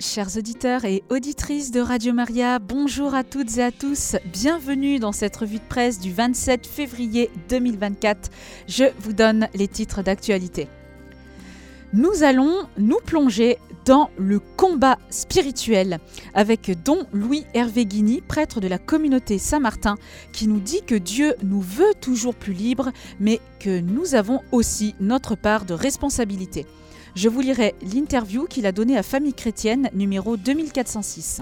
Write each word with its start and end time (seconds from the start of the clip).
Chers 0.00 0.36
auditeurs 0.36 0.84
et 0.84 1.02
auditrices 1.10 1.72
de 1.72 1.80
Radio 1.80 2.12
Maria, 2.12 2.60
bonjour 2.60 3.16
à 3.16 3.24
toutes 3.24 3.58
et 3.58 3.64
à 3.64 3.72
tous. 3.72 4.14
Bienvenue 4.26 5.00
dans 5.00 5.10
cette 5.10 5.36
revue 5.36 5.58
de 5.58 5.68
presse 5.68 5.98
du 5.98 6.12
27 6.12 6.68
février 6.68 7.30
2024. 7.48 8.30
Je 8.68 8.84
vous 9.00 9.12
donne 9.12 9.48
les 9.54 9.66
titres 9.66 10.02
d'actualité. 10.02 10.68
Nous 11.92 12.22
allons 12.22 12.68
nous 12.78 13.00
plonger 13.04 13.58
dans 13.86 14.10
le 14.16 14.38
combat 14.38 14.98
spirituel 15.10 15.98
avec 16.32 16.70
Don 16.84 17.04
Louis 17.12 17.44
Hervé 17.52 17.84
Guigny, 17.84 18.20
prêtre 18.20 18.60
de 18.60 18.68
la 18.68 18.78
communauté 18.78 19.38
Saint-Martin, 19.38 19.96
qui 20.32 20.46
nous 20.46 20.60
dit 20.60 20.82
que 20.86 20.94
Dieu 20.94 21.34
nous 21.42 21.60
veut 21.60 21.94
toujours 22.00 22.36
plus 22.36 22.52
libres, 22.52 22.92
mais 23.18 23.40
que 23.58 23.80
nous 23.80 24.14
avons 24.14 24.42
aussi 24.52 24.94
notre 25.00 25.34
part 25.34 25.64
de 25.64 25.74
responsabilité. 25.74 26.66
Je 27.18 27.28
vous 27.28 27.40
lirai 27.40 27.74
l'interview 27.82 28.44
qu'il 28.44 28.64
a 28.64 28.70
donnée 28.70 28.96
à 28.96 29.02
Famille 29.02 29.34
Chrétienne 29.34 29.90
numéro 29.92 30.36
2406. 30.36 31.40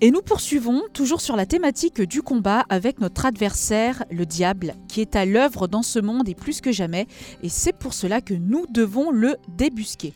Et 0.00 0.10
nous 0.10 0.22
poursuivons 0.22 0.84
toujours 0.94 1.20
sur 1.20 1.36
la 1.36 1.44
thématique 1.44 2.00
du 2.00 2.22
combat 2.22 2.64
avec 2.70 2.98
notre 2.98 3.26
adversaire, 3.26 4.02
le 4.10 4.24
diable, 4.24 4.74
qui 4.88 5.02
est 5.02 5.16
à 5.16 5.26
l'œuvre 5.26 5.68
dans 5.68 5.82
ce 5.82 5.98
monde 5.98 6.30
et 6.30 6.34
plus 6.34 6.62
que 6.62 6.72
jamais, 6.72 7.06
et 7.42 7.50
c'est 7.50 7.74
pour 7.74 7.92
cela 7.92 8.22
que 8.22 8.32
nous 8.32 8.64
devons 8.70 9.10
le 9.10 9.36
débusquer. 9.48 10.14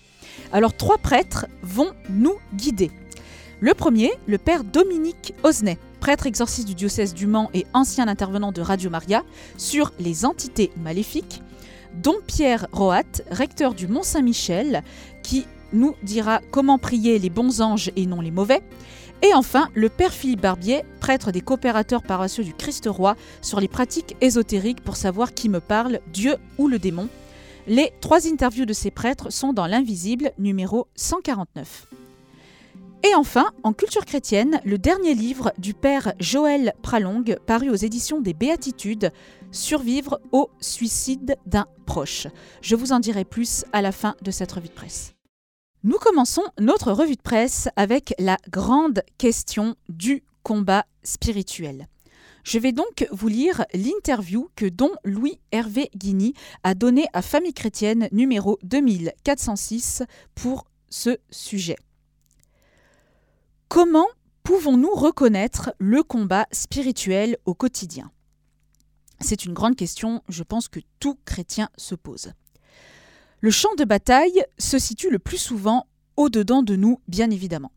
Alors 0.50 0.74
trois 0.74 0.96
prêtres 0.96 1.44
vont 1.62 1.90
nous 2.08 2.36
guider. 2.54 2.90
Le 3.60 3.74
premier, 3.74 4.12
le 4.26 4.38
père 4.38 4.64
Dominique 4.64 5.34
Osnay, 5.42 5.76
prêtre 6.00 6.26
exorciste 6.26 6.68
du 6.68 6.74
diocèse 6.74 7.12
du 7.12 7.26
Mans 7.26 7.50
et 7.52 7.66
ancien 7.74 8.08
intervenant 8.08 8.50
de 8.50 8.62
Radio 8.62 8.88
Maria, 8.88 9.24
sur 9.58 9.92
les 9.98 10.24
entités 10.24 10.70
maléfiques. 10.78 11.42
Don 11.94 12.16
Pierre 12.26 12.66
Roat, 12.72 13.22
recteur 13.30 13.74
du 13.74 13.88
Mont 13.88 14.02
Saint-Michel, 14.02 14.82
qui 15.22 15.46
nous 15.72 15.94
dira 16.02 16.40
comment 16.50 16.78
prier 16.78 17.18
les 17.18 17.30
bons 17.30 17.60
anges 17.60 17.90
et 17.96 18.06
non 18.06 18.20
les 18.20 18.30
mauvais. 18.30 18.62
Et 19.22 19.34
enfin, 19.34 19.68
le 19.74 19.88
Père 19.88 20.12
Philippe 20.12 20.42
Barbier, 20.42 20.84
prêtre 21.00 21.32
des 21.32 21.40
coopérateurs 21.40 22.02
paroissiaux 22.02 22.44
du 22.44 22.54
Christ-Roi, 22.54 23.16
sur 23.42 23.58
les 23.58 23.68
pratiques 23.68 24.16
ésotériques 24.20 24.80
pour 24.80 24.96
savoir 24.96 25.34
qui 25.34 25.48
me 25.48 25.60
parle, 25.60 26.00
Dieu 26.12 26.36
ou 26.56 26.68
le 26.68 26.78
démon. 26.78 27.08
Les 27.66 27.92
trois 28.00 28.28
interviews 28.28 28.64
de 28.64 28.72
ces 28.72 28.90
prêtres 28.90 29.32
sont 29.32 29.52
dans 29.52 29.66
l'Invisible, 29.66 30.32
numéro 30.38 30.86
149. 30.94 31.88
Et 33.04 33.14
enfin, 33.14 33.46
en 33.62 33.72
culture 33.72 34.04
chrétienne, 34.04 34.60
le 34.64 34.76
dernier 34.76 35.14
livre 35.14 35.52
du 35.58 35.72
père 35.72 36.14
Joël 36.18 36.74
Pralong, 36.82 37.36
paru 37.46 37.70
aux 37.70 37.76
éditions 37.76 38.20
des 38.20 38.34
Béatitudes, 38.34 39.12
Survivre 39.50 40.20
au 40.32 40.50
suicide 40.60 41.36
d'un 41.46 41.66
proche. 41.86 42.26
Je 42.60 42.76
vous 42.76 42.92
en 42.92 43.00
dirai 43.00 43.24
plus 43.24 43.64
à 43.72 43.82
la 43.82 43.92
fin 43.92 44.14
de 44.22 44.30
cette 44.30 44.52
revue 44.52 44.68
de 44.68 44.74
presse. 44.74 45.14
Nous 45.84 45.96
commençons 45.98 46.42
notre 46.60 46.92
revue 46.92 47.16
de 47.16 47.22
presse 47.22 47.68
avec 47.76 48.14
la 48.18 48.36
grande 48.50 49.02
question 49.16 49.74
du 49.88 50.22
combat 50.42 50.84
spirituel. 51.02 51.86
Je 52.44 52.58
vais 52.58 52.72
donc 52.72 53.06
vous 53.10 53.28
lire 53.28 53.64
l'interview 53.74 54.48
que 54.56 54.66
Don 54.66 54.90
Louis 55.04 55.38
Hervé 55.52 55.90
Guigny 55.96 56.34
a 56.62 56.74
donnée 56.74 57.06
à 57.12 57.22
Famille 57.22 57.54
chrétienne 57.54 58.08
numéro 58.12 58.58
2406 58.62 60.02
pour 60.34 60.64
ce 60.88 61.18
sujet. 61.30 61.76
Comment 63.68 64.08
pouvons-nous 64.42 64.94
reconnaître 64.94 65.72
le 65.78 66.02
combat 66.02 66.46
spirituel 66.50 67.36
au 67.44 67.54
quotidien? 67.54 68.10
C'est 69.20 69.44
une 69.44 69.52
grande 69.52 69.76
question, 69.76 70.22
je 70.28 70.42
pense 70.42 70.68
que 70.68 70.80
tout 71.00 71.18
chrétien 71.24 71.68
se 71.76 71.94
pose. 71.94 72.32
Le 73.40 73.50
champ 73.50 73.74
de 73.76 73.84
bataille 73.84 74.44
se 74.58 74.78
situe 74.78 75.10
le 75.10 75.18
plus 75.18 75.38
souvent 75.38 75.86
au-dedans 76.16 76.62
de 76.62 76.76
nous, 76.76 77.00
bien 77.08 77.30
évidemment. 77.30 77.72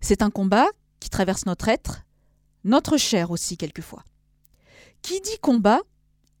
C'est 0.00 0.22
un 0.22 0.30
combat 0.30 0.66
qui 1.00 1.10
traverse 1.10 1.46
notre 1.46 1.68
être, 1.68 2.02
notre 2.64 2.96
chair 2.96 3.30
aussi 3.30 3.56
quelquefois. 3.56 4.04
Qui 5.02 5.20
dit 5.20 5.38
combat 5.40 5.80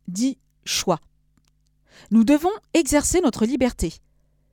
dit 0.08 0.38
choix. 0.64 1.00
Nous 2.10 2.24
devons 2.24 2.50
exercer 2.74 3.20
notre 3.20 3.46
liberté, 3.46 3.94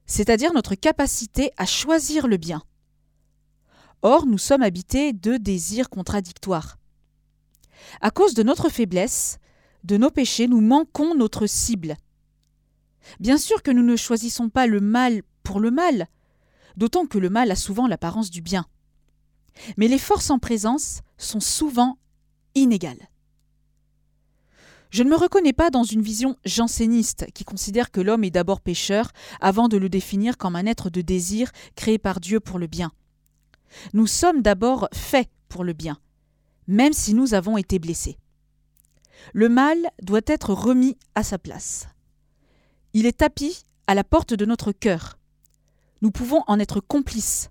c'est-à-dire 0.05 0.53
notre 0.53 0.75
capacité 0.75 1.51
à 1.57 1.65
choisir 1.65 2.27
le 2.27 2.37
bien. 2.37 2.61
Or, 4.01 4.25
nous 4.25 4.37
sommes 4.37 4.63
habités 4.63 5.13
de 5.13 5.37
désirs 5.37 5.89
contradictoires. 5.89 6.77
À 8.01 8.11
cause 8.11 8.33
de 8.33 8.43
notre 8.43 8.69
faiblesse, 8.69 9.39
de 9.83 9.97
nos 9.97 10.11
péchés, 10.11 10.47
nous 10.47 10.61
manquons 10.61 11.15
notre 11.15 11.47
cible. 11.47 11.97
Bien 13.19 13.37
sûr 13.37 13.63
que 13.63 13.71
nous 13.71 13.83
ne 13.83 13.95
choisissons 13.95 14.49
pas 14.49 14.67
le 14.67 14.79
mal 14.79 15.23
pour 15.43 15.59
le 15.59 15.71
mal, 15.71 16.07
d'autant 16.77 17.05
que 17.05 17.17
le 17.17 17.29
mal 17.29 17.51
a 17.51 17.55
souvent 17.55 17.87
l'apparence 17.87 18.29
du 18.29 18.41
bien. 18.41 18.65
Mais 19.77 19.87
les 19.87 19.99
forces 19.99 20.29
en 20.29 20.39
présence 20.39 21.01
sont 21.17 21.41
souvent 21.41 21.97
inégales. 22.55 23.09
Je 24.89 25.01
ne 25.01 25.09
me 25.09 25.15
reconnais 25.15 25.53
pas 25.53 25.71
dans 25.71 25.83
une 25.83 26.03
vision 26.03 26.37
janséniste 26.45 27.25
qui 27.33 27.43
considère 27.43 27.89
que 27.89 27.99
l'homme 27.99 28.23
est 28.23 28.29
d'abord 28.29 28.61
pécheur 28.61 29.11
avant 29.41 29.67
de 29.67 29.77
le 29.77 29.89
définir 29.89 30.37
comme 30.37 30.55
un 30.55 30.67
être 30.67 30.91
de 30.91 31.01
désir 31.01 31.51
créé 31.75 31.97
par 31.97 32.19
Dieu 32.19 32.39
pour 32.39 32.59
le 32.59 32.67
bien. 32.67 32.91
Nous 33.93 34.05
sommes 34.05 34.43
d'abord 34.43 34.87
faits 34.93 35.29
pour 35.49 35.63
le 35.63 35.73
bien, 35.73 35.97
même 36.67 36.93
si 36.93 37.13
nous 37.13 37.33
avons 37.33 37.57
été 37.57 37.79
blessés. 37.79 38.17
Le 39.33 39.49
mal 39.49 39.77
doit 40.01 40.21
être 40.25 40.53
remis 40.53 40.97
à 41.15 41.23
sa 41.23 41.37
place. 41.37 41.87
Il 42.93 43.05
est 43.05 43.19
tapis 43.19 43.63
à 43.87 43.95
la 43.95 44.03
porte 44.03 44.33
de 44.33 44.45
notre 44.45 44.71
cœur. 44.71 45.17
Nous 46.01 46.11
pouvons 46.11 46.43
en 46.47 46.59
être 46.59 46.79
complices, 46.79 47.49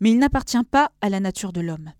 mais 0.00 0.10
il 0.10 0.18
n'appartient 0.18 0.64
pas 0.70 0.90
à 1.00 1.08
la 1.08 1.20
nature 1.20 1.52
de 1.52 1.60
l'homme. 1.60 1.92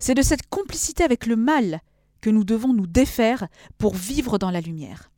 C'est 0.00 0.14
de 0.14 0.22
cette 0.22 0.48
complicité 0.48 1.04
avec 1.04 1.26
le 1.26 1.36
mal 1.36 1.80
que 2.20 2.30
nous 2.30 2.44
devons 2.44 2.72
nous 2.72 2.86
défaire 2.86 3.46
pour 3.76 3.94
vivre 3.94 4.38
dans 4.38 4.50
la 4.50 4.60
lumière. 4.60 5.10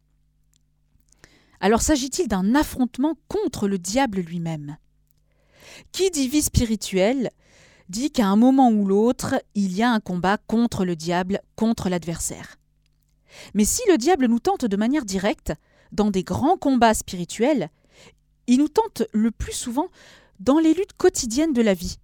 Alors 1.60 1.82
s'agit-il 1.82 2.28
d'un 2.28 2.54
affrontement 2.54 3.16
contre 3.28 3.69
le 3.69 3.78
diable 3.78 4.20
lui-même? 4.20 4.76
Qui 5.92 6.10
dit 6.10 6.28
vie 6.28 6.42
spirituelle 6.42 7.30
dit 7.90 8.10
qu'à 8.12 8.28
un 8.28 8.36
moment 8.36 8.70
ou 8.70 8.86
l'autre, 8.86 9.34
il 9.54 9.72
y 9.72 9.82
a 9.82 9.90
un 9.90 10.00
combat 10.00 10.38
contre 10.38 10.84
le 10.84 10.94
diable, 10.94 11.40
contre 11.56 11.88
l'adversaire. 11.88 12.56
Mais 13.52 13.64
si 13.64 13.82
le 13.88 13.98
diable 13.98 14.26
nous 14.26 14.38
tente 14.38 14.64
de 14.64 14.76
manière 14.76 15.04
directe, 15.04 15.52
dans 15.92 16.10
des 16.10 16.22
grands 16.22 16.56
combats 16.56 16.94
spirituels, 16.94 17.68
il 18.46 18.58
nous 18.58 18.68
tente 18.68 19.02
le 19.12 19.32
plus 19.32 19.52
souvent 19.52 19.88
dans 20.38 20.58
les 20.58 20.72
luttes 20.72 20.96
quotidiennes 20.96 21.52
de 21.52 21.62
la 21.62 21.74
vie. 21.74 21.96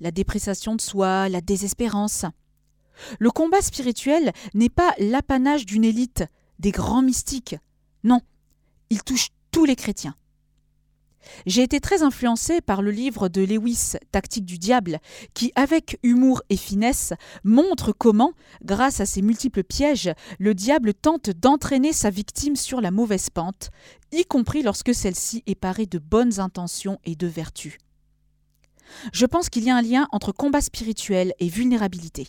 La 0.00 0.12
dépréciation 0.12 0.76
de 0.76 0.80
soi, 0.80 1.28
la 1.28 1.40
désespérance. 1.40 2.24
Le 3.18 3.30
combat 3.30 3.60
spirituel 3.60 4.32
n'est 4.54 4.68
pas 4.68 4.94
l'apanage 4.98 5.66
d'une 5.66 5.84
élite, 5.84 6.24
des 6.60 6.70
grands 6.70 7.02
mystiques. 7.02 7.56
Non, 8.04 8.20
il 8.90 9.02
touche 9.02 9.28
tous 9.50 9.64
les 9.64 9.76
chrétiens. 9.76 10.14
J'ai 11.46 11.62
été 11.62 11.80
très 11.80 12.02
influencé 12.02 12.60
par 12.60 12.82
le 12.82 12.90
livre 12.90 13.28
de 13.28 13.42
Lewis, 13.42 13.92
Tactique 14.12 14.44
du 14.44 14.58
diable, 14.58 14.98
qui, 15.34 15.52
avec 15.54 15.98
humour 16.02 16.42
et 16.50 16.56
finesse, 16.56 17.12
montre 17.44 17.92
comment, 17.92 18.32
grâce 18.64 19.00
à 19.00 19.06
ses 19.06 19.22
multiples 19.22 19.64
pièges, 19.64 20.12
le 20.38 20.54
diable 20.54 20.94
tente 20.94 21.30
d'entraîner 21.30 21.92
sa 21.92 22.10
victime 22.10 22.56
sur 22.56 22.80
la 22.80 22.90
mauvaise 22.90 23.30
pente, 23.30 23.70
y 24.12 24.24
compris 24.24 24.62
lorsque 24.62 24.94
celle-ci 24.94 25.42
est 25.46 25.54
parée 25.54 25.86
de 25.86 25.98
bonnes 25.98 26.40
intentions 26.40 26.98
et 27.04 27.16
de 27.16 27.26
vertus. 27.26 27.78
Je 29.12 29.26
pense 29.26 29.48
qu'il 29.48 29.64
y 29.64 29.70
a 29.70 29.76
un 29.76 29.82
lien 29.82 30.06
entre 30.12 30.32
combat 30.32 30.60
spirituel 30.60 31.32
et 31.38 31.48
vulnérabilité, 31.48 32.28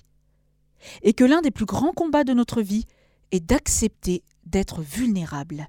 et 1.01 1.13
que 1.13 1.23
l'un 1.23 1.41
des 1.41 1.51
plus 1.51 1.66
grands 1.66 1.94
combats 1.94 2.23
de 2.23 2.34
notre 2.34 2.61
vie 2.61 2.85
est 3.31 3.39
d'accepter 3.39 4.23
d'être 4.45 4.81
vulnérable 4.81 5.67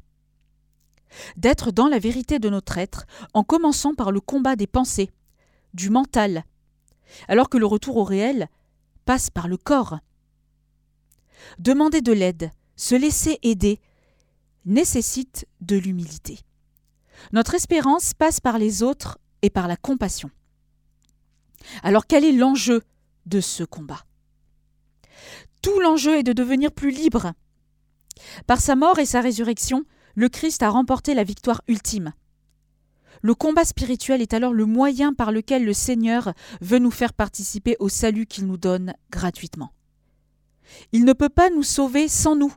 d'être 1.36 1.70
dans 1.70 1.88
la 1.88 1.98
vérité 1.98 2.38
de 2.38 2.48
notre 2.48 2.78
être, 2.78 3.06
en 3.34 3.44
commençant 3.44 3.94
par 3.94 4.12
le 4.12 4.20
combat 4.20 4.56
des 4.56 4.66
pensées, 4.66 5.10
du 5.74 5.90
mental, 5.90 6.44
alors 7.28 7.48
que 7.48 7.58
le 7.58 7.66
retour 7.66 7.96
au 7.96 8.04
réel 8.04 8.48
passe 9.04 9.30
par 9.30 9.48
le 9.48 9.56
corps. 9.56 9.98
Demander 11.58 12.00
de 12.00 12.12
l'aide, 12.12 12.50
se 12.76 12.94
laisser 12.94 13.38
aider, 13.42 13.80
nécessite 14.64 15.46
de 15.60 15.76
l'humilité. 15.76 16.40
Notre 17.32 17.54
espérance 17.54 18.14
passe 18.14 18.40
par 18.40 18.58
les 18.58 18.82
autres 18.82 19.18
et 19.42 19.50
par 19.50 19.68
la 19.68 19.76
compassion. 19.76 20.30
Alors 21.82 22.06
quel 22.06 22.24
est 22.24 22.32
l'enjeu 22.32 22.82
de 23.26 23.40
ce 23.40 23.64
combat? 23.64 24.04
Tout 25.62 25.80
l'enjeu 25.80 26.18
est 26.18 26.22
de 26.22 26.32
devenir 26.32 26.72
plus 26.72 26.90
libre. 26.90 27.32
Par 28.46 28.60
sa 28.60 28.76
mort 28.76 28.98
et 28.98 29.06
sa 29.06 29.20
résurrection, 29.20 29.84
le 30.16 30.28
Christ 30.28 30.62
a 30.62 30.70
remporté 30.70 31.14
la 31.14 31.22
victoire 31.22 31.62
ultime. 31.68 32.12
Le 33.22 33.34
combat 33.34 33.64
spirituel 33.64 34.22
est 34.22 34.34
alors 34.34 34.52
le 34.52 34.64
moyen 34.64 35.12
par 35.12 35.30
lequel 35.30 35.64
le 35.64 35.72
Seigneur 35.72 36.32
veut 36.60 36.78
nous 36.78 36.90
faire 36.90 37.12
participer 37.12 37.76
au 37.78 37.88
salut 37.88 38.26
qu'il 38.26 38.46
nous 38.46 38.56
donne 38.56 38.94
gratuitement. 39.10 39.72
Il 40.92 41.04
ne 41.04 41.12
peut 41.12 41.28
pas 41.28 41.50
nous 41.50 41.62
sauver 41.62 42.08
sans 42.08 42.34
nous. 42.34 42.52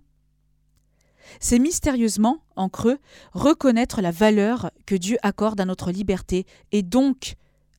c'est 1.39 1.59
mystérieusement, 1.59 2.41
en 2.56 2.69
creux, 2.69 2.97
reconnaître 3.33 4.01
la 4.01 4.11
valeur 4.11 4.71
que 4.88 4.95
Dieu 4.95 5.17
accorde 5.21 5.61
à 5.61 5.65
notre 5.65 5.91
liberté 5.91 6.45
et 6.71 6.81
donc 6.81 7.35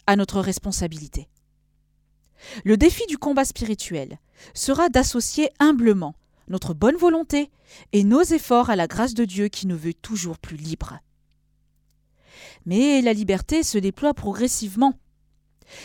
à 0.06 0.14
notre 0.14 0.40
responsabilité. 0.40 1.28
Le 2.64 2.76
défi 2.76 3.04
du 3.06 3.18
combat 3.18 3.44
spirituel 3.44 4.18
sera 4.54 4.88
d'associer 4.88 5.50
humblement 5.58 6.14
notre 6.50 6.74
bonne 6.74 6.96
volonté 6.96 7.50
et 7.92 8.04
nos 8.04 8.22
efforts 8.22 8.68
à 8.68 8.76
la 8.76 8.86
grâce 8.86 9.14
de 9.14 9.24
Dieu 9.24 9.48
qui 9.48 9.66
nous 9.66 9.78
veut 9.78 9.94
toujours 9.94 10.38
plus 10.38 10.56
libres. 10.56 10.98
Mais 12.66 13.00
la 13.00 13.14
liberté 13.14 13.62
se 13.62 13.78
déploie 13.78 14.12
progressivement. 14.12 14.92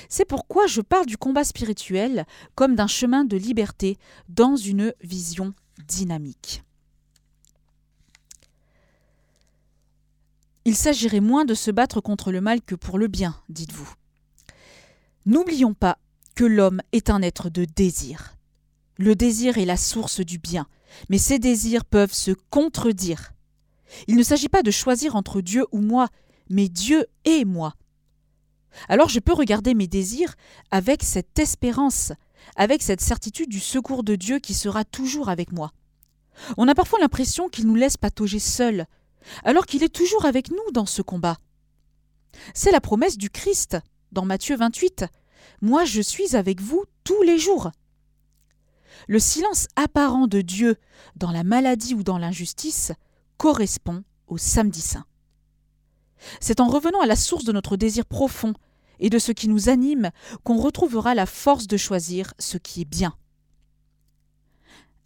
C'est 0.09 0.25
pourquoi 0.25 0.67
je 0.67 0.81
parle 0.81 1.05
du 1.05 1.17
combat 1.17 1.43
spirituel 1.43 2.25
comme 2.55 2.75
d'un 2.75 2.87
chemin 2.87 3.23
de 3.23 3.37
liberté 3.37 3.97
dans 4.27 4.55
une 4.55 4.93
vision 5.01 5.53
dynamique. 5.87 6.63
Il 10.65 10.75
s'agirait 10.75 11.19
moins 11.19 11.45
de 11.45 11.53
se 11.53 11.69
battre 11.69 12.01
contre 12.01 12.31
le 12.31 12.41
mal 12.41 12.61
que 12.61 12.73
pour 12.73 12.97
le 12.97 13.07
bien, 13.07 13.39
dites-vous. 13.49 13.93
N'oublions 15.27 15.75
pas 15.75 15.99
que 16.33 16.43
l'homme 16.43 16.81
est 16.91 17.11
un 17.11 17.21
être 17.21 17.49
de 17.49 17.65
désir. 17.65 18.34
Le 18.97 19.15
désir 19.15 19.57
est 19.57 19.65
la 19.65 19.77
source 19.77 20.21
du 20.21 20.37
bien, 20.37 20.67
mais 21.09 21.17
ces 21.17 21.39
désirs 21.39 21.83
peuvent 21.83 22.13
se 22.13 22.31
contredire. 22.49 23.33
Il 24.07 24.15
ne 24.15 24.23
s'agit 24.23 24.49
pas 24.49 24.63
de 24.63 24.71
choisir 24.71 25.15
entre 25.15 25.41
Dieu 25.41 25.65
ou 25.71 25.81
moi, 25.81 26.07
mais 26.49 26.69
Dieu 26.69 27.05
et 27.25 27.43
moi. 27.43 27.73
Alors 28.87 29.09
je 29.09 29.19
peux 29.19 29.33
regarder 29.33 29.73
mes 29.73 29.87
désirs 29.87 30.35
avec 30.71 31.03
cette 31.03 31.37
espérance, 31.39 32.13
avec 32.55 32.81
cette 32.81 33.01
certitude 33.01 33.49
du 33.49 33.59
secours 33.59 34.03
de 34.03 34.15
Dieu 34.15 34.39
qui 34.39 34.53
sera 34.53 34.85
toujours 34.85 35.29
avec 35.29 35.51
moi. 35.51 35.71
On 36.57 36.67
a 36.67 36.75
parfois 36.75 36.99
l'impression 36.99 37.49
qu'il 37.49 37.67
nous 37.67 37.75
laisse 37.75 37.97
patauger 37.97 38.39
seuls, 38.39 38.85
alors 39.43 39.65
qu'il 39.65 39.83
est 39.83 39.93
toujours 39.93 40.25
avec 40.25 40.51
nous 40.51 40.71
dans 40.73 40.85
ce 40.85 41.01
combat. 41.01 41.37
C'est 42.53 42.71
la 42.71 42.81
promesse 42.81 43.17
du 43.17 43.29
Christ 43.29 43.77
dans 44.11 44.25
Matthieu 44.25 44.55
28. 44.55 45.05
Moi 45.61 45.85
je 45.85 46.01
suis 46.01 46.35
avec 46.35 46.61
vous 46.61 46.83
tous 47.03 47.21
les 47.23 47.37
jours. 47.37 47.71
Le 49.07 49.19
silence 49.19 49.67
apparent 49.75 50.27
de 50.27 50.41
Dieu 50.41 50.77
dans 51.15 51.31
la 51.31 51.43
maladie 51.43 51.93
ou 51.93 52.03
dans 52.03 52.17
l'injustice 52.17 52.91
correspond 53.37 54.03
au 54.27 54.37
samedi 54.37 54.81
saint. 54.81 55.05
C'est 56.39 56.59
en 56.59 56.67
revenant 56.67 57.01
à 57.01 57.05
la 57.05 57.15
source 57.15 57.43
de 57.43 57.51
notre 57.51 57.77
désir 57.77 58.05
profond 58.05 58.53
et 58.99 59.09
de 59.09 59.19
ce 59.19 59.31
qui 59.31 59.47
nous 59.47 59.69
anime 59.69 60.11
qu'on 60.43 60.57
retrouvera 60.57 61.13
la 61.13 61.25
force 61.25 61.67
de 61.67 61.77
choisir 61.77 62.33
ce 62.39 62.57
qui 62.57 62.81
est 62.81 62.89
bien. 62.89 63.15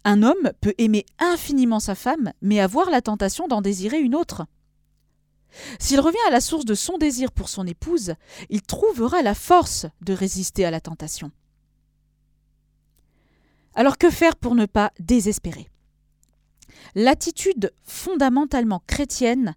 Un 0.04 0.22
homme 0.22 0.52
peut 0.60 0.74
aimer 0.78 1.04
infiniment 1.18 1.80
sa 1.80 1.94
femme, 1.94 2.32
mais 2.40 2.60
avoir 2.60 2.88
la 2.88 3.02
tentation 3.02 3.48
d'en 3.48 3.60
désirer 3.60 3.98
une 3.98 4.14
autre. 4.14 4.46
S'il 5.78 6.00
revient 6.00 6.16
à 6.28 6.30
la 6.30 6.40
source 6.40 6.64
de 6.64 6.74
son 6.74 6.96
désir 6.96 7.32
pour 7.32 7.48
son 7.48 7.66
épouse, 7.66 8.14
il 8.48 8.62
trouvera 8.62 9.20
la 9.20 9.34
force 9.34 9.86
de 10.00 10.14
résister 10.14 10.64
à 10.64 10.70
la 10.70 10.80
tentation. 10.80 11.32
Alors 13.74 13.98
que 13.98 14.10
faire 14.10 14.36
pour 14.36 14.54
ne 14.54 14.66
pas 14.66 14.92
désespérer? 14.98 15.68
L'attitude 16.94 17.72
fondamentalement 17.84 18.82
chrétienne, 18.86 19.54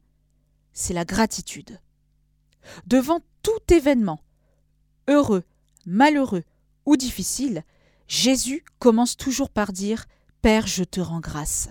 c'est 0.71 0.94
la 0.94 1.06
gratitude. 1.06 1.80
Devant 2.86 3.19
tout 3.42 3.74
événement, 3.74 4.21
heureux, 5.07 5.44
malheureux 5.86 6.44
ou 6.86 6.95
difficile, 6.95 7.63
Jésus 8.07 8.63
commence 8.80 9.18
toujours 9.18 9.50
par 9.50 9.74
dire 9.74 10.06
Père, 10.42 10.68
je 10.68 10.83
te 10.83 11.00
rends 11.00 11.19
grâce. 11.19 11.69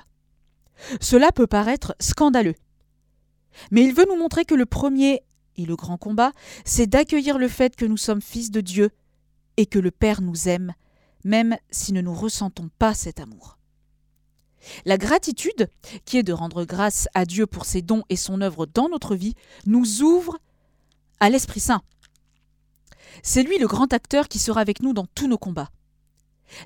Cela 1.00 1.30
peut 1.30 1.46
paraître 1.46 1.94
scandaleux. 2.00 2.54
Mais 3.70 3.84
il 3.84 3.94
veut 3.94 4.06
nous 4.08 4.16
montrer 4.16 4.44
que 4.44 4.54
le 4.54 4.66
premier 4.66 5.22
et 5.56 5.66
le 5.66 5.76
grand 5.76 5.98
combat, 5.98 6.32
c'est 6.64 6.86
d'accueillir 6.86 7.38
le 7.38 7.48
fait 7.48 7.76
que 7.76 7.84
nous 7.84 7.98
sommes 7.98 8.22
fils 8.22 8.50
de 8.50 8.60
Dieu 8.60 8.90
et 9.58 9.66
que 9.66 9.78
le 9.78 9.90
Père 9.90 10.22
nous 10.22 10.48
aime, 10.48 10.74
même 11.24 11.56
si 11.70 11.92
nous 11.92 12.02
ne 12.02 12.08
ressentons 12.08 12.70
pas 12.78 12.94
cet 12.94 13.20
amour. 13.20 13.58
La 14.84 14.96
gratitude, 14.96 15.68
qui 16.04 16.18
est 16.18 16.22
de 16.22 16.32
rendre 16.32 16.64
grâce 16.64 17.08
à 17.14 17.24
Dieu 17.24 17.46
pour 17.46 17.64
ses 17.64 17.82
dons 17.82 18.04
et 18.08 18.16
son 18.16 18.40
œuvre 18.40 18.66
dans 18.66 18.88
notre 18.88 19.16
vie, 19.16 19.34
nous 19.66 20.02
ouvre 20.02 20.38
à 21.20 21.30
l'Esprit 21.30 21.60
Saint. 21.60 21.82
C'est 23.22 23.42
lui 23.42 23.58
le 23.58 23.66
grand 23.66 23.92
acteur 23.92 24.28
qui 24.28 24.38
sera 24.38 24.60
avec 24.60 24.82
nous 24.82 24.92
dans 24.92 25.06
tous 25.14 25.28
nos 25.28 25.38
combats. 25.38 25.70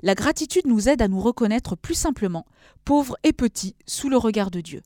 La 0.03 0.15
gratitude 0.15 0.65
nous 0.65 0.89
aide 0.89 1.01
à 1.01 1.07
nous 1.07 1.19
reconnaître 1.19 1.75
plus 1.75 1.95
simplement, 1.95 2.45
pauvres 2.85 3.17
et 3.23 3.33
petits, 3.33 3.75
sous 3.85 4.09
le 4.09 4.17
regard 4.17 4.51
de 4.51 4.61
Dieu. 4.61 4.81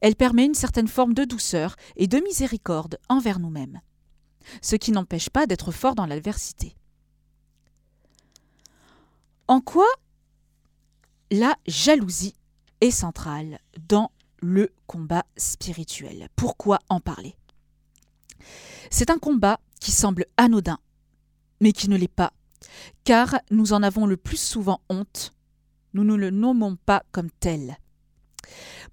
Elle 0.00 0.16
permet 0.16 0.46
une 0.46 0.54
certaine 0.54 0.88
forme 0.88 1.14
de 1.14 1.24
douceur 1.24 1.76
et 1.96 2.06
de 2.06 2.18
miséricorde 2.18 2.98
envers 3.08 3.38
nous-mêmes, 3.38 3.80
ce 4.60 4.76
qui 4.76 4.90
n'empêche 4.90 5.30
pas 5.30 5.46
d'être 5.46 5.70
fort 5.70 5.94
dans 5.94 6.06
l'adversité. 6.06 6.76
En 9.52 9.60
quoi 9.60 9.84
la 11.30 11.54
jalousie 11.66 12.32
est 12.80 12.90
centrale 12.90 13.58
dans 13.86 14.10
le 14.40 14.72
combat 14.86 15.26
spirituel? 15.36 16.30
Pourquoi 16.36 16.78
en 16.88 17.00
parler? 17.00 17.36
C'est 18.90 19.10
un 19.10 19.18
combat 19.18 19.60
qui 19.78 19.90
semble 19.90 20.24
anodin, 20.38 20.78
mais 21.60 21.72
qui 21.72 21.90
ne 21.90 21.98
l'est 21.98 22.08
pas 22.08 22.32
car 23.04 23.40
nous 23.50 23.74
en 23.74 23.82
avons 23.82 24.06
le 24.06 24.16
plus 24.16 24.40
souvent 24.40 24.80
honte, 24.88 25.34
nous 25.92 26.04
ne 26.04 26.14
le 26.14 26.30
nommons 26.30 26.76
pas 26.76 27.02
comme 27.12 27.30
tel. 27.30 27.76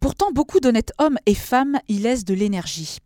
Pourtant, 0.02 0.34
beaucoup 0.34 0.60
d'honnêtes 0.60 0.92
hommes 0.98 1.20
et 1.26 1.36
femmes 1.36 1.80
y 1.88 2.00
laissent 2.00 2.26
de 2.26 2.34
l'énergie. 2.34 2.98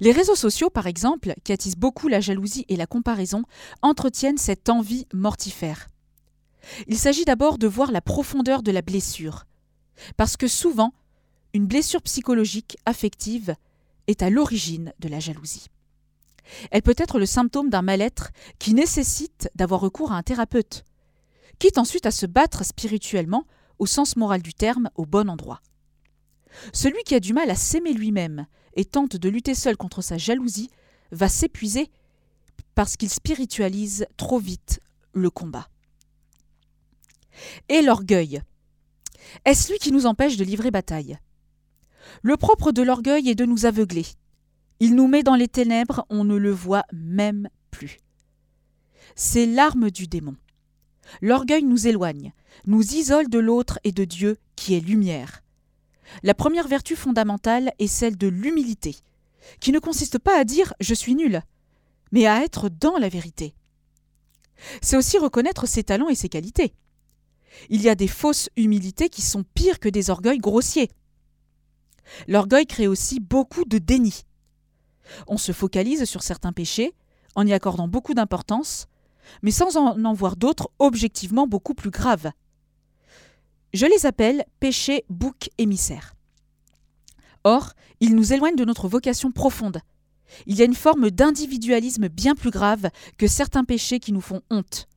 Les 0.00 0.12
réseaux 0.12 0.36
sociaux, 0.36 0.68
par 0.68 0.86
exemple, 0.86 1.32
qui 1.44 1.52
attisent 1.54 1.78
beaucoup 1.78 2.08
la 2.08 2.20
jalousie 2.20 2.66
et 2.68 2.76
la 2.76 2.86
comparaison, 2.86 3.44
entretiennent 3.80 4.36
cette 4.36 4.68
envie 4.68 5.06
mortifère. 5.14 5.86
Il 6.86 6.98
s'agit 6.98 7.24
d'abord 7.24 7.58
de 7.58 7.66
voir 7.66 7.90
la 7.92 8.00
profondeur 8.00 8.62
de 8.62 8.72
la 8.72 8.82
blessure, 8.82 9.46
parce 10.16 10.36
que 10.36 10.48
souvent, 10.48 10.92
une 11.54 11.66
blessure 11.66 12.02
psychologique, 12.02 12.76
affective, 12.84 13.54
est 14.06 14.22
à 14.22 14.30
l'origine 14.30 14.92
de 15.00 15.08
la 15.08 15.20
jalousie. 15.20 15.66
Elle 16.70 16.82
peut 16.82 16.94
être 16.96 17.18
le 17.18 17.26
symptôme 17.26 17.70
d'un 17.70 17.82
mal-être 17.82 18.30
qui 18.58 18.74
nécessite 18.74 19.50
d'avoir 19.54 19.80
recours 19.80 20.12
à 20.12 20.16
un 20.16 20.22
thérapeute, 20.22 20.84
quitte 21.58 21.78
ensuite 21.78 22.06
à 22.06 22.10
se 22.10 22.26
battre 22.26 22.64
spirituellement, 22.64 23.44
au 23.78 23.86
sens 23.86 24.16
moral 24.16 24.42
du 24.42 24.54
terme, 24.54 24.90
au 24.96 25.06
bon 25.06 25.28
endroit. 25.28 25.60
Celui 26.72 27.02
qui 27.04 27.14
a 27.14 27.20
du 27.20 27.32
mal 27.32 27.50
à 27.50 27.54
s'aimer 27.54 27.92
lui-même 27.92 28.46
et 28.74 28.84
tente 28.84 29.16
de 29.16 29.28
lutter 29.28 29.54
seul 29.54 29.76
contre 29.76 30.02
sa 30.02 30.18
jalousie 30.18 30.70
va 31.12 31.28
s'épuiser 31.28 31.90
parce 32.74 32.96
qu'il 32.96 33.10
spiritualise 33.10 34.06
trop 34.16 34.38
vite 34.38 34.80
le 35.12 35.30
combat. 35.30 35.68
Et 37.68 37.82
l'orgueil. 37.82 38.42
Est-ce 39.44 39.70
lui 39.70 39.78
qui 39.78 39.92
nous 39.92 40.06
empêche 40.06 40.36
de 40.36 40.44
livrer 40.44 40.70
bataille? 40.70 41.18
Le 42.22 42.36
propre 42.36 42.72
de 42.72 42.82
l'orgueil 42.82 43.28
est 43.28 43.34
de 43.34 43.44
nous 43.44 43.66
aveugler, 43.66 44.06
il 44.80 44.94
nous 44.94 45.08
met 45.08 45.24
dans 45.24 45.34
les 45.34 45.48
ténèbres, 45.48 46.06
on 46.08 46.24
ne 46.24 46.36
le 46.36 46.52
voit 46.52 46.84
même 46.92 47.48
plus. 47.70 47.98
C'est 49.16 49.46
l'arme 49.46 49.90
du 49.90 50.06
démon. 50.06 50.36
L'orgueil 51.20 51.64
nous 51.64 51.88
éloigne, 51.88 52.32
nous 52.66 52.94
isole 52.94 53.28
de 53.28 53.38
l'autre 53.38 53.80
et 53.82 53.92
de 53.92 54.04
Dieu 54.04 54.36
qui 54.54 54.74
est 54.74 54.80
lumière. 54.80 55.42
La 56.22 56.34
première 56.34 56.68
vertu 56.68 56.94
fondamentale 56.94 57.72
est 57.78 57.88
celle 57.88 58.16
de 58.16 58.28
l'humilité, 58.28 58.96
qui 59.58 59.72
ne 59.72 59.80
consiste 59.80 60.18
pas 60.18 60.38
à 60.38 60.44
dire 60.44 60.74
je 60.80 60.94
suis 60.94 61.16
nul, 61.16 61.42
mais 62.12 62.26
à 62.26 62.44
être 62.44 62.68
dans 62.68 62.98
la 62.98 63.08
vérité. 63.08 63.54
C'est 64.80 64.96
aussi 64.96 65.18
reconnaître 65.18 65.66
ses 65.66 65.82
talents 65.82 66.08
et 66.08 66.14
ses 66.14 66.28
qualités. 66.28 66.72
Il 67.70 67.82
y 67.82 67.88
a 67.88 67.94
des 67.94 68.08
fausses 68.08 68.48
humilités 68.56 69.08
qui 69.08 69.22
sont 69.22 69.44
pires 69.54 69.78
que 69.78 69.88
des 69.88 70.10
orgueils 70.10 70.38
grossiers. 70.38 70.90
L'orgueil 72.26 72.66
crée 72.66 72.86
aussi 72.86 73.20
beaucoup 73.20 73.64
de 73.64 73.78
déni. 73.78 74.24
On 75.26 75.38
se 75.38 75.52
focalise 75.52 76.04
sur 76.04 76.22
certains 76.22 76.52
péchés, 76.52 76.94
en 77.34 77.46
y 77.46 77.52
accordant 77.52 77.88
beaucoup 77.88 78.14
d'importance, 78.14 78.86
mais 79.42 79.50
sans 79.50 79.76
en, 79.76 80.12
voir 80.14 80.36
d'autres 80.36 80.70
objectivement 80.78 81.46
beaucoup 81.46 81.74
plus 81.74 81.90
graves. 81.90 82.30
Je 83.74 83.86
les 83.86 84.06
appelle 84.06 84.44
péchés 84.60 85.04
bouc 85.10 85.50
émissaires. 85.58 86.14
Or, 87.44 87.74
ils 88.00 88.14
nous 88.14 88.32
éloignent 88.32 88.56
de 88.56 88.64
notre 88.64 88.88
vocation 88.88 89.30
profonde. 89.30 89.80
Il 90.46 90.56
y 90.56 90.62
a 90.62 90.66
une 90.66 90.74
forme 90.74 91.10
d'individualisme 91.10 92.08
bien 92.08 92.34
plus 92.34 92.50
grave 92.50 92.90
que 93.16 93.26
certains 93.26 93.64
péchés 93.64 94.00
qui 94.00 94.12
nous 94.12 94.20
font 94.20 94.42
honte. 94.50 94.88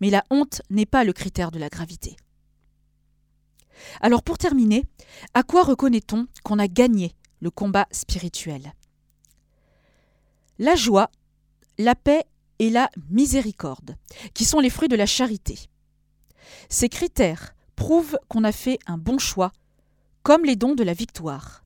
Mais 0.00 0.10
la 0.10 0.24
honte 0.30 0.62
n'est 0.70 0.86
pas 0.86 1.04
le 1.04 1.12
critère 1.12 1.50
de 1.50 1.58
la 1.58 1.68
gravité. 1.68 2.16
Alors 4.00 4.22
pour 4.22 4.38
terminer, 4.38 4.84
à 5.34 5.42
quoi 5.42 5.62
reconnaît-on 5.62 6.26
qu'on 6.42 6.58
a 6.58 6.68
gagné 6.68 7.14
le 7.40 7.50
combat 7.50 7.86
spirituel? 7.90 8.72
La 10.58 10.76
joie, 10.76 11.10
la 11.78 11.94
paix 11.94 12.24
et 12.58 12.70
la 12.70 12.90
miséricorde, 13.10 13.96
qui 14.32 14.44
sont 14.44 14.60
les 14.60 14.70
fruits 14.70 14.88
de 14.88 14.96
la 14.96 15.06
charité. 15.06 15.58
Ces 16.68 16.88
critères 16.88 17.54
prouvent 17.76 18.18
qu'on 18.28 18.44
a 18.44 18.52
fait 18.52 18.78
un 18.86 18.98
bon 18.98 19.18
choix, 19.18 19.52
comme 20.22 20.44
les 20.44 20.56
dons 20.56 20.74
de 20.74 20.84
la 20.84 20.94
victoire. 20.94 21.64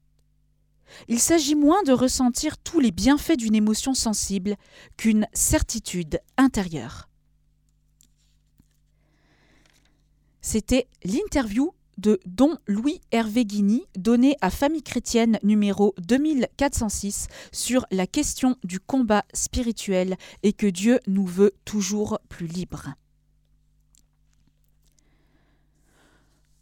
Il 1.06 1.20
s'agit 1.20 1.54
moins 1.54 1.82
de 1.82 1.92
ressentir 1.92 2.56
tous 2.58 2.80
les 2.80 2.90
bienfaits 2.90 3.36
d'une 3.36 3.54
émotion 3.54 3.92
sensible 3.92 4.56
qu'une 4.96 5.26
certitude 5.34 6.20
intérieure. 6.38 7.07
C'était 10.50 10.88
l'interview 11.04 11.74
de 11.98 12.18
Don 12.24 12.56
Louis 12.66 13.02
Hervé 13.12 13.44
Guigny 13.44 13.84
donné 13.98 14.34
à 14.40 14.48
Famille 14.48 14.82
chrétienne 14.82 15.38
numéro 15.42 15.94
2406 15.98 17.26
sur 17.52 17.84
la 17.90 18.06
question 18.06 18.56
du 18.64 18.80
combat 18.80 19.26
spirituel 19.34 20.16
et 20.42 20.54
que 20.54 20.66
Dieu 20.66 21.00
nous 21.06 21.26
veut 21.26 21.52
toujours 21.66 22.18
plus 22.30 22.46
libres. 22.46 22.94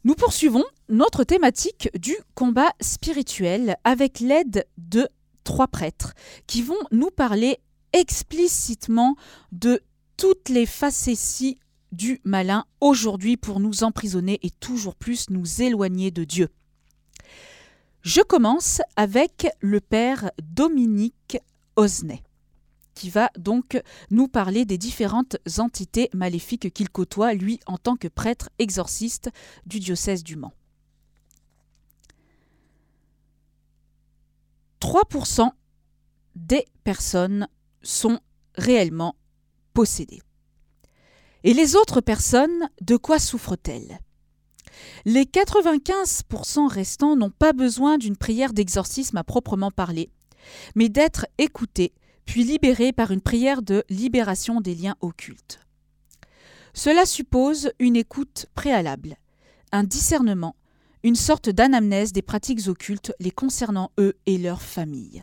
Nous 0.02 0.16
poursuivons 0.16 0.64
notre 0.88 1.22
thématique 1.22 1.88
du 1.96 2.16
combat 2.34 2.72
spirituel 2.80 3.76
avec 3.84 4.18
l'aide 4.18 4.66
de 4.78 5.08
trois 5.44 5.68
prêtres 5.68 6.12
qui 6.48 6.60
vont 6.60 6.74
nous 6.90 7.10
parler 7.12 7.58
explicitement 7.92 9.14
de 9.52 9.80
toutes 10.16 10.48
les 10.48 10.66
facéties 10.66 11.60
du 11.96 12.20
malin 12.24 12.64
aujourd'hui 12.80 13.36
pour 13.36 13.58
nous 13.58 13.82
emprisonner 13.82 14.38
et 14.42 14.50
toujours 14.50 14.94
plus 14.94 15.30
nous 15.30 15.62
éloigner 15.62 16.10
de 16.10 16.24
Dieu. 16.24 16.48
Je 18.02 18.20
commence 18.20 18.82
avec 18.94 19.48
le 19.60 19.80
père 19.80 20.30
Dominique 20.42 21.38
Osnay 21.74 22.22
qui 22.96 23.10
va 23.10 23.30
donc 23.38 23.80
nous 24.10 24.26
parler 24.26 24.64
des 24.64 24.78
différentes 24.78 25.36
entités 25.58 26.08
maléfiques 26.14 26.72
qu'il 26.72 26.88
côtoie, 26.88 27.34
lui, 27.34 27.60
en 27.66 27.76
tant 27.76 27.94
que 27.94 28.08
prêtre 28.08 28.48
exorciste 28.58 29.30
du 29.66 29.80
diocèse 29.80 30.24
du 30.24 30.34
Mans. 30.34 30.54
3% 34.80 35.50
des 36.36 36.64
personnes 36.84 37.48
sont 37.82 38.18
réellement 38.56 39.14
possédées. 39.74 40.22
Et 41.46 41.54
les 41.54 41.76
autres 41.76 42.00
personnes, 42.00 42.68
de 42.80 42.96
quoi 42.96 43.20
souffrent-elles? 43.20 44.00
Les 45.04 45.22
95% 45.22 46.66
restants 46.66 47.14
n'ont 47.14 47.30
pas 47.30 47.52
besoin 47.52 47.98
d'une 47.98 48.16
prière 48.16 48.52
d'exorcisme 48.52 49.16
à 49.16 49.22
proprement 49.22 49.70
parler, 49.70 50.10
mais 50.74 50.88
d'être 50.88 51.24
écoutés 51.38 51.94
puis 52.24 52.42
libérés 52.42 52.92
par 52.92 53.12
une 53.12 53.20
prière 53.20 53.62
de 53.62 53.84
libération 53.88 54.60
des 54.60 54.74
liens 54.74 54.96
occultes. 55.00 55.60
Cela 56.74 57.06
suppose 57.06 57.70
une 57.78 57.94
écoute 57.94 58.46
préalable, 58.56 59.16
un 59.70 59.84
discernement, 59.84 60.56
une 61.04 61.14
sorte 61.14 61.48
d'anamnèse 61.48 62.12
des 62.12 62.22
pratiques 62.22 62.66
occultes 62.66 63.12
les 63.20 63.30
concernant 63.30 63.92
eux 64.00 64.14
et 64.26 64.38
leur 64.38 64.60
famille. 64.60 65.22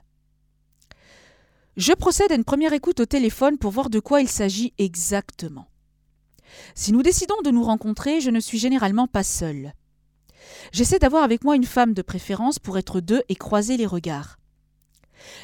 Je 1.75 1.91
procède 1.91 2.31
à 2.31 2.35
une 2.35 2.45
première 2.45 2.71
écoute 2.71 3.01
au 3.01 3.05
téléphone 3.05 3.57
pour 3.57 3.71
voir 3.71 3.89
de 3.89 3.99
quoi 3.99 4.21
il 4.21 4.29
s'agit 4.29 4.73
exactement. 4.77 5.67
Si 6.75 6.91
nous 6.91 7.03
décidons 7.03 7.41
de 7.43 7.51
nous 7.51 7.63
rencontrer, 7.63 8.22
je 8.22 8.29
ne 8.29 8.39
suis 8.39 8.60
généralement 8.60 9.07
pas 9.07 9.24
seule. 9.24 9.74
J'essaie 10.72 11.00
d'avoir 11.00 11.24
avec 11.24 11.43
moi 11.43 11.55
une 11.55 11.65
femme 11.65 11.93
de 11.93 12.01
préférence 12.01 12.60
pour 12.60 12.77
être 12.77 13.00
deux 13.00 13.22
et 13.29 13.36
croiser 13.36 13.77
les 13.77 13.86
regards. 13.86 14.38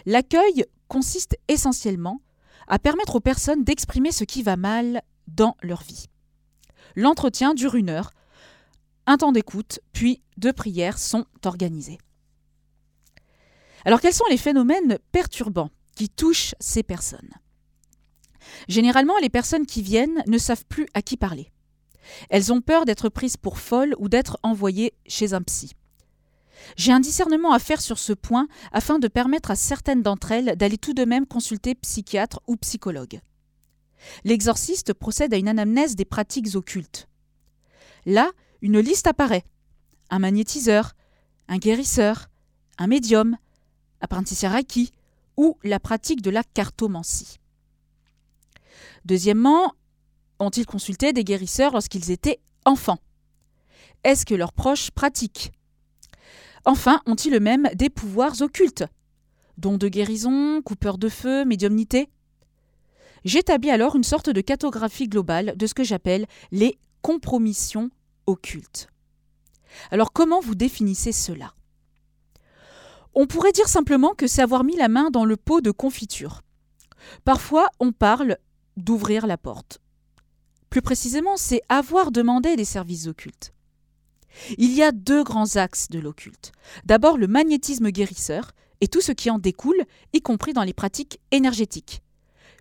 L'accueil 0.05 0.65
consiste 0.87 1.37
essentiellement 1.47 2.21
à 2.67 2.79
permettre 2.79 3.15
aux 3.15 3.21
personnes 3.21 3.63
d'exprimer 3.63 4.11
ce 4.11 4.23
qui 4.23 4.43
va 4.43 4.57
mal 4.57 5.01
dans 5.27 5.55
leur 5.61 5.83
vie. 5.83 6.07
L'entretien 6.95 7.53
dure 7.53 7.75
une 7.75 7.89
heure, 7.89 8.11
un 9.05 9.17
temps 9.17 9.31
d'écoute, 9.31 9.79
puis 9.93 10.21
deux 10.37 10.53
prières 10.53 10.99
sont 10.99 11.25
organisées. 11.45 11.97
Alors 13.85 14.01
quels 14.01 14.13
sont 14.13 14.25
les 14.29 14.37
phénomènes 14.37 14.99
perturbants 15.11 15.71
qui 15.95 16.09
touchent 16.09 16.55
ces 16.59 16.83
personnes? 16.83 17.33
Généralement, 18.67 19.17
les 19.21 19.29
personnes 19.29 19.65
qui 19.65 19.81
viennent 19.81 20.23
ne 20.27 20.37
savent 20.37 20.65
plus 20.65 20.87
à 20.93 21.01
qui 21.01 21.17
parler. 21.17 21.51
Elles 22.29 22.51
ont 22.51 22.61
peur 22.61 22.85
d'être 22.85 23.09
prises 23.09 23.37
pour 23.37 23.59
folles 23.59 23.95
ou 23.99 24.09
d'être 24.09 24.37
envoyées 24.43 24.93
chez 25.07 25.33
un 25.33 25.41
psy. 25.41 25.75
J'ai 26.75 26.91
un 26.91 26.99
discernement 26.99 27.53
à 27.53 27.59
faire 27.59 27.81
sur 27.81 27.99
ce 27.99 28.13
point 28.13 28.47
afin 28.71 28.99
de 28.99 29.07
permettre 29.07 29.51
à 29.51 29.55
certaines 29.55 30.01
d'entre 30.01 30.31
elles 30.31 30.55
d'aller 30.55 30.77
tout 30.77 30.93
de 30.93 31.05
même 31.05 31.25
consulter 31.25 31.75
psychiatre 31.75 32.41
ou 32.47 32.55
psychologue. 32.57 33.21
L'exorciste 34.23 34.93
procède 34.93 35.33
à 35.33 35.37
une 35.37 35.47
anamnèse 35.47 35.95
des 35.95 36.05
pratiques 36.05 36.55
occultes. 36.55 37.07
Là, 38.05 38.31
une 38.61 38.79
liste 38.79 39.07
apparaît. 39.07 39.43
Un 40.09 40.19
magnétiseur, 40.19 40.95
un 41.47 41.57
guérisseur, 41.57 42.29
un 42.77 42.87
médium, 42.87 43.37
apprenti 44.01 44.35
Reiki 44.45 44.91
ou 45.37 45.57
la 45.63 45.79
pratique 45.79 46.21
de 46.21 46.29
la 46.29 46.43
cartomancie. 46.43 47.39
Deuxièmement, 49.09 49.73
ont-ils 50.37 50.67
consulté 50.67 51.13
des 51.13 51.23
guérisseurs 51.23 51.73
lorsqu'ils 51.73 52.11
étaient 52.11 52.39
enfants? 52.63 52.99
Est-ce 54.03 54.23
que 54.23 54.35
leurs 54.35 54.53
proches 54.53 54.91
pratiquent? 54.91 55.51
Enfin, 56.63 57.01
ont-ils 57.07 57.33
eux-mêmes 57.33 57.69
des 57.73 57.89
pouvoirs 57.89 58.39
occultes? 58.43 58.83
Dons 59.57 59.79
de 59.79 59.87
guérison, 59.87 60.61
coupeur 60.61 60.99
de 60.99 61.09
feu, 61.09 61.43
médiumnité? 61.43 62.11
J'établis 63.25 63.71
alors 63.71 63.95
une 63.95 64.03
sorte 64.03 64.29
de 64.29 64.41
cartographie 64.41 65.07
globale 65.07 65.57
de 65.57 65.65
ce 65.65 65.73
que 65.73 65.83
j'appelle 65.83 66.27
les 66.51 66.77
compromissions 67.01 67.89
occultes. 68.27 68.89
Alors 69.89 70.13
comment 70.13 70.39
vous 70.39 70.53
définissez 70.53 71.13
cela? 71.13 71.55
On 73.15 73.25
pourrait 73.25 73.53
dire 73.53 73.69
simplement 73.69 74.13
que 74.13 74.27
c'est 74.27 74.43
avoir 74.43 74.63
mis 74.63 74.77
la 74.77 74.87
main 74.87 75.09
dans 75.09 75.25
le 75.25 75.35
pot 75.35 75.61
de 75.61 75.71
confiture. 75.71 76.43
Parfois, 77.23 77.69
on 77.79 77.91
parle 77.91 78.37
d'ouvrir 78.77 79.27
la 79.27 79.37
porte. 79.37 79.79
Plus 80.69 80.81
précisément, 80.81 81.37
c'est 81.37 81.61
avoir 81.69 82.11
demandé 82.11 82.55
des 82.55 82.65
services 82.65 83.07
occultes. 83.07 83.53
Il 84.57 84.71
y 84.73 84.83
a 84.83 84.91
deux 84.91 85.23
grands 85.23 85.55
axes 85.55 85.89
de 85.89 85.99
l'occulte. 85.99 86.51
D'abord 86.85 87.17
le 87.17 87.27
magnétisme 87.27 87.89
guérisseur 87.89 88.51
et 88.81 88.87
tout 88.87 89.01
ce 89.01 89.11
qui 89.11 89.29
en 89.29 89.39
découle, 89.39 89.83
y 90.13 90.21
compris 90.21 90.53
dans 90.53 90.63
les 90.63 90.73
pratiques 90.73 91.19
énergétiques. 91.31 92.01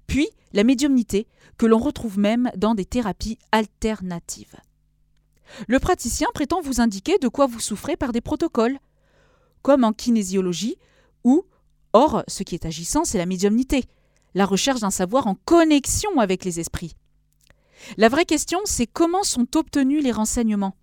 Puis 0.06 0.28
la 0.52 0.64
médiumnité, 0.64 1.28
que 1.58 1.66
l'on 1.66 1.78
retrouve 1.78 2.18
même 2.18 2.50
dans 2.56 2.74
des 2.74 2.84
thérapies 2.84 3.38
alternatives. 3.52 4.56
Le 5.66 5.78
praticien 5.78 6.28
prétend 6.34 6.60
vous 6.60 6.80
indiquer 6.80 7.18
de 7.18 7.28
quoi 7.28 7.46
vous 7.46 7.60
souffrez 7.60 7.96
par 7.96 8.12
des 8.12 8.20
protocoles, 8.20 8.78
comme 9.62 9.84
en 9.84 9.92
kinésiologie, 9.92 10.76
ou, 11.24 11.44
or, 11.92 12.22
ce 12.28 12.42
qui 12.42 12.54
est 12.54 12.66
agissant, 12.66 13.04
c'est 13.04 13.18
la 13.18 13.26
médiumnité, 13.26 13.84
la 14.34 14.46
recherche 14.46 14.80
d'un 14.80 14.90
savoir 14.90 15.26
en 15.26 15.34
connexion 15.34 16.20
avec 16.20 16.44
les 16.44 16.60
esprits. 16.60 16.94
La 17.96 18.08
vraie 18.08 18.24
question, 18.24 18.58
c'est 18.64 18.86
comment 18.86 19.22
sont 19.22 19.56
obtenus 19.56 20.02
les 20.02 20.12
renseignements 20.12 20.76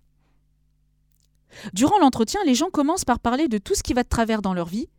Durant 1.74 2.00
l'entretien, 2.00 2.42
les 2.46 2.56
gens 2.56 2.70
commencent 2.70 3.06
par 3.06 3.20
parler 3.20 3.48
de 3.48 3.58
tout 3.58 3.76
ce 3.76 3.84
qui 3.84 3.94
va 3.94 4.04
de 4.04 4.10
travers 4.10 4.42
dans 4.42 4.54
leur 4.54 4.68
vie. 4.68 4.90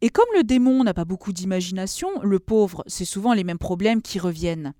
Et 0.00 0.10
comme 0.10 0.28
le 0.36 0.44
démon 0.44 0.84
n'a 0.84 0.94
pas 0.94 1.04
beaucoup 1.04 1.32
d'imagination, 1.32 2.08
le 2.22 2.38
pauvre, 2.38 2.84
c'est 2.86 3.04
souvent 3.04 3.34
les 3.34 3.44
mêmes 3.44 3.58
problèmes 3.58 4.02
qui 4.02 4.18
reviennent. 4.18 4.72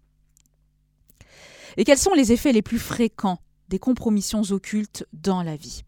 Et 1.77 1.85
quels 1.85 1.99
sont 1.99 2.15
les 2.15 2.33
effets 2.33 2.53
les 2.53 2.63
plus 2.63 2.79
fréquents 2.79 3.39
des 3.69 3.79
compromissions 3.79 4.43
occultes 4.51 5.07
dans 5.13 5.43
la 5.43 5.57
vie? 5.57 5.83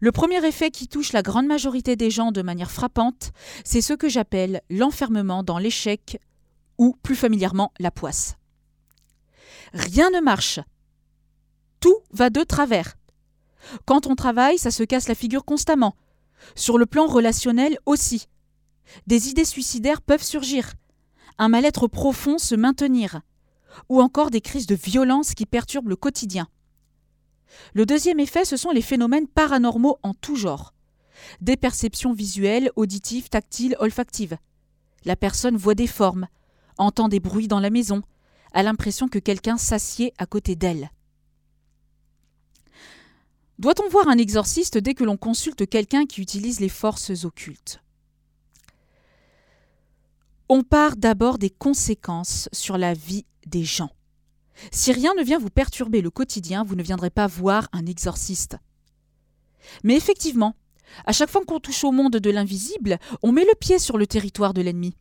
Le 0.00 0.12
premier 0.12 0.44
effet 0.46 0.70
qui 0.70 0.88
touche 0.88 1.12
la 1.12 1.22
grande 1.22 1.46
majorité 1.46 1.96
des 1.96 2.10
gens 2.10 2.32
de 2.32 2.42
manière 2.42 2.70
frappante, 2.70 3.32
c'est 3.64 3.80
ce 3.80 3.92
que 3.92 4.08
j'appelle 4.08 4.62
l'enfermement 4.70 5.42
dans 5.42 5.58
l'échec 5.58 6.20
ou 6.78 6.96
plus 7.02 7.16
familièrement 7.16 7.72
la 7.78 7.90
poisse. 7.90 8.36
Rien 9.72 10.10
ne 10.10 10.20
marche. 10.20 10.60
Tout 11.80 11.96
va 12.12 12.30
de 12.30 12.42
travers. 12.42 12.96
Quand 13.84 14.06
on 14.06 14.14
travaille, 14.14 14.58
ça 14.58 14.70
se 14.70 14.82
casse 14.82 15.08
la 15.08 15.14
figure 15.14 15.44
constamment. 15.44 15.94
Sur 16.54 16.78
le 16.78 16.86
plan 16.86 17.06
relationnel 17.06 17.78
aussi. 17.86 18.28
Des 19.06 19.28
idées 19.28 19.44
suicidaires 19.44 20.00
peuvent 20.00 20.22
surgir. 20.22 20.74
Un 21.38 21.48
mal-être 21.48 21.88
profond 21.88 22.38
se 22.38 22.54
maintenir. 22.54 23.20
Ou 23.88 24.00
encore 24.00 24.30
des 24.30 24.40
crises 24.40 24.66
de 24.66 24.74
violence 24.74 25.34
qui 25.34 25.46
perturbent 25.46 25.88
le 25.88 25.96
quotidien. 25.96 26.48
Le 27.74 27.86
deuxième 27.86 28.20
effet, 28.20 28.44
ce 28.44 28.56
sont 28.56 28.70
les 28.70 28.82
phénomènes 28.82 29.28
paranormaux 29.28 29.98
en 30.02 30.14
tout 30.14 30.36
genre. 30.36 30.74
Des 31.40 31.56
perceptions 31.56 32.12
visuelles, 32.12 32.70
auditives, 32.76 33.28
tactiles, 33.28 33.76
olfactives. 33.80 34.38
La 35.04 35.16
personne 35.16 35.56
voit 35.56 35.74
des 35.74 35.86
formes, 35.86 36.28
entend 36.76 37.08
des 37.08 37.20
bruits 37.20 37.48
dans 37.48 37.60
la 37.60 37.70
maison, 37.70 38.02
a 38.52 38.62
l'impression 38.62 39.08
que 39.08 39.18
quelqu'un 39.18 39.56
s'assied 39.56 40.12
à 40.18 40.26
côté 40.26 40.56
d'elle. 40.56 40.90
Doit-on 43.58 43.88
voir 43.88 44.08
un 44.08 44.18
exorciste 44.18 44.78
dès 44.78 44.94
que 44.94 45.04
l'on 45.04 45.16
consulte 45.16 45.68
quelqu'un 45.68 46.06
qui 46.06 46.20
utilise 46.20 46.60
les 46.60 46.68
forces 46.68 47.24
occultes? 47.24 47.82
On 50.48 50.62
part 50.62 50.96
d'abord 50.96 51.38
des 51.38 51.50
conséquences 51.50 52.48
sur 52.52 52.78
la 52.78 52.94
vie 52.94 53.26
des 53.46 53.64
gens. 53.64 53.90
Si 54.72 54.92
rien 54.92 55.14
ne 55.14 55.22
vient 55.22 55.38
vous 55.38 55.50
perturber 55.50 56.00
le 56.00 56.10
quotidien, 56.10 56.64
vous 56.64 56.74
ne 56.74 56.82
viendrez 56.82 57.10
pas 57.10 57.26
voir 57.26 57.68
un 57.72 57.86
exorciste. 57.86 58.56
Mais 59.84 59.96
effectivement, 59.96 60.54
à 61.04 61.12
chaque 61.12 61.30
fois 61.30 61.44
qu'on 61.44 61.60
touche 61.60 61.84
au 61.84 61.92
monde 61.92 62.16
de 62.16 62.30
l'invisible, 62.30 62.98
on 63.22 63.32
met 63.32 63.44
le 63.44 63.54
pied 63.58 63.78
sur 63.78 63.98
le 63.98 64.06
territoire 64.06 64.54
de 64.54 64.62
l'ennemi. 64.62 64.96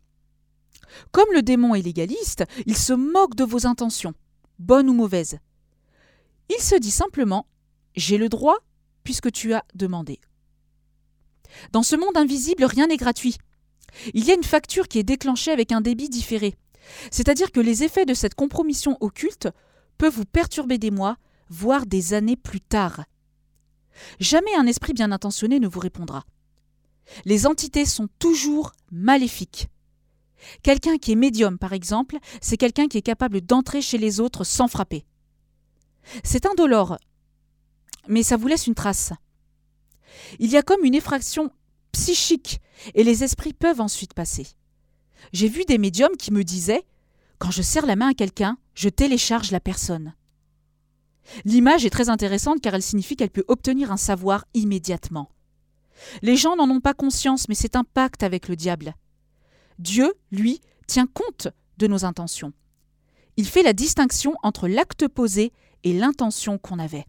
Comme 1.12 1.32
le 1.34 1.42
démon 1.42 1.76
est 1.76 1.82
légaliste, 1.82 2.44
il 2.66 2.78
se 2.78 2.94
moque 2.94 3.36
de 3.36 3.44
vos 3.44 3.66
intentions, 3.68 4.14
bonnes 4.60 4.90
ou 4.90 4.94
mauvaises. 4.94 5.38
Il 6.50 6.62
se 6.62 6.76
dit 6.76 6.92
simplement 6.92 7.48
J'ai 7.96 8.18
le 8.18 8.30
droit 8.30 8.58
puisque 9.04 9.32
tu 9.32 9.54
as 9.54 9.64
demandé. 9.74 10.20
Dans 11.72 11.84
ce 11.84 11.96
monde 11.96 12.18
invisible, 12.18 12.66
rien 12.66 12.88
n'est 12.88 12.98
gratuit. 12.98 13.38
Il 14.14 14.26
y 14.26 14.32
a 14.32 14.36
une 14.36 14.44
facture 14.44 14.88
qui 14.88 15.00
est 15.00 15.04
déclenchée 15.04 15.52
avec 15.52 15.72
un 15.72 15.82
débit 15.82 16.10
différé. 16.10 16.56
C'est-à-dire 17.12 17.52
que 17.52 17.60
les 17.60 17.84
effets 17.84 18.06
de 18.06 18.14
cette 18.14 18.36
compromission 18.36 18.98
occulte 19.02 19.50
peuvent 19.98 20.16
vous 20.16 20.26
perturber 20.26 20.78
des 20.78 20.92
mois, 20.92 21.18
voire 21.50 21.86
des 21.86 22.14
années 22.14 22.36
plus 22.36 22.62
tard. 22.62 23.04
Jamais 24.20 24.54
un 24.56 24.68
esprit 24.68 24.94
bien 24.94 25.12
intentionné 25.12 25.60
ne 25.60 25.68
vous 25.68 25.80
répondra. 25.80 26.24
Les 27.26 27.48
entités 27.48 27.86
sont 27.86 28.10
toujours 28.20 28.74
maléfiques. 28.92 29.70
Quelqu'un 30.62 30.98
qui 30.98 31.14
est 31.14 31.16
médium, 31.16 31.58
par 31.58 31.74
exemple, 31.74 32.18
c'est 32.42 32.58
quelqu'un 32.58 32.88
qui 32.88 32.98
est 32.98 33.04
capable 33.04 33.42
d'entrer 33.42 33.82
chez 33.82 33.98
les 33.98 34.20
autres 34.20 34.44
sans 34.44 34.68
frapper. 34.68 35.06
C'est 36.24 36.46
indolore, 36.46 36.98
mais 38.08 38.24
ça 38.24 38.38
vous 38.38 38.48
laisse 38.48 38.68
une 38.68 38.76
trace. 38.76 39.14
Il 40.40 40.50
y 40.50 40.58
a 40.58 40.62
comme 40.62 40.86
une 40.86 40.96
effraction 40.96 41.52
psychique, 41.92 42.60
et 42.94 43.04
les 43.04 43.24
esprits 43.24 43.54
peuvent 43.54 43.82
ensuite 43.82 44.14
passer. 44.14 44.48
J'ai 45.34 45.48
vu 45.48 45.66
des 45.66 45.78
médiums 45.78 46.18
qui 46.18 46.32
me 46.32 46.44
disaient 46.44 46.86
Quand 47.40 47.52
je 47.52 47.62
serre 47.62 47.86
la 47.86 47.96
main 47.96 48.10
à 48.10 48.14
quelqu'un, 48.14 48.58
je 48.76 48.90
télécharge 48.90 49.52
la 49.52 49.60
personne. 49.60 50.14
L'image 51.46 51.86
est 51.86 51.90
très 51.90 52.10
intéressante 52.10 52.62
car 52.62 52.74
elle 52.74 52.84
signifie 52.84 53.16
qu'elle 53.16 53.30
peut 53.30 53.46
obtenir 53.48 53.92
un 53.92 53.98
savoir 53.98 54.46
immédiatement. 54.54 55.30
Les 56.22 56.36
gens 56.36 56.56
n'en 56.56 56.70
ont 56.70 56.80
pas 56.80 56.94
conscience, 56.94 57.50
mais 57.50 57.56
c'est 57.56 57.76
un 57.76 57.84
pacte 57.84 58.24
avec 58.24 58.48
le 58.48 58.56
diable. 58.56 58.96
Dieu, 59.80 60.14
lui, 60.32 60.62
tient 60.88 61.08
compte 61.08 61.50
de 61.78 61.88
nos 61.88 62.06
intentions. 62.06 62.54
Il 63.36 63.48
fait 63.48 63.64
la 63.64 63.74
distinction 63.74 64.36
entre 64.42 64.68
l'acte 64.68 65.08
posé 65.08 65.52
et 65.84 65.94
l'intention 65.94 66.58
qu'on 66.58 66.80
avait. 66.80 67.06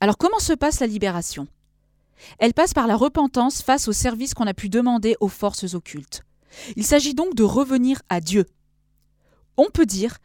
Alors 0.00 0.18
comment 0.18 0.38
se 0.38 0.52
passe 0.52 0.80
la 0.80 0.86
libération? 0.86 1.46
Elle 2.38 2.54
passe 2.54 2.74
par 2.74 2.86
la 2.86 2.96
repentance 2.96 3.62
face 3.62 3.88
au 3.88 3.92
service 3.92 4.34
qu'on 4.34 4.46
a 4.46 4.54
pu 4.54 4.68
demander 4.68 5.16
aux 5.20 5.28
forces 5.28 5.74
occultes. 5.74 6.22
Il 6.76 6.84
s'agit 6.84 7.14
donc 7.14 7.34
de 7.34 7.42
revenir 7.42 8.02
à 8.08 8.20
Dieu. 8.20 8.46
On 9.56 9.70
peut 9.70 9.86
dire 9.86 10.18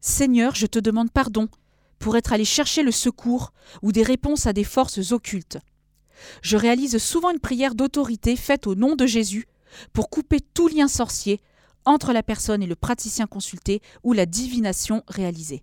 Seigneur, 0.00 0.54
je 0.54 0.66
te 0.66 0.78
demande 0.78 1.10
pardon 1.10 1.48
pour 1.98 2.16
être 2.16 2.32
allé 2.32 2.44
chercher 2.44 2.82
le 2.82 2.90
secours 2.90 3.52
ou 3.82 3.92
des 3.92 4.02
réponses 4.02 4.46
à 4.46 4.52
des 4.52 4.64
forces 4.64 5.12
occultes. 5.12 5.58
Je 6.42 6.56
réalise 6.56 6.98
souvent 6.98 7.30
une 7.30 7.40
prière 7.40 7.74
d'autorité 7.74 8.36
faite 8.36 8.66
au 8.66 8.74
nom 8.74 8.96
de 8.96 9.06
Jésus 9.06 9.46
pour 9.92 10.10
couper 10.10 10.40
tout 10.40 10.68
lien 10.68 10.88
sorcier 10.88 11.40
entre 11.84 12.12
la 12.12 12.22
personne 12.22 12.62
et 12.62 12.66
le 12.66 12.76
praticien 12.76 13.26
consulté 13.26 13.80
ou 14.02 14.12
la 14.12 14.26
divination 14.26 15.02
réalisée. 15.08 15.62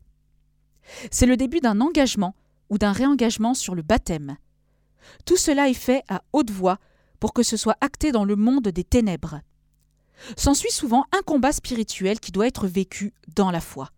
C'est 1.11 1.25
le 1.25 1.37
début 1.37 1.59
d'un 1.59 1.79
engagement 1.81 2.35
ou 2.69 2.77
d'un 2.77 2.91
réengagement 2.91 3.53
sur 3.53 3.75
le 3.75 3.81
baptême. 3.81 4.37
Tout 5.25 5.37
cela 5.37 5.69
est 5.69 5.73
fait 5.73 6.03
à 6.07 6.21
haute 6.33 6.51
voix 6.51 6.79
pour 7.19 7.33
que 7.33 7.43
ce 7.43 7.57
soit 7.57 7.77
acté 7.81 8.11
dans 8.11 8.25
le 8.25 8.35
monde 8.35 8.67
des 8.67 8.83
ténèbres. 8.83 9.41
S'ensuit 10.37 10.71
souvent 10.71 11.05
un 11.11 11.21
combat 11.21 11.51
spirituel 11.51 12.19
qui 12.19 12.31
doit 12.31 12.47
être 12.47 12.67
vécu 12.67 13.13
dans 13.35 13.51
la 13.51 13.61
foi. 13.61 13.89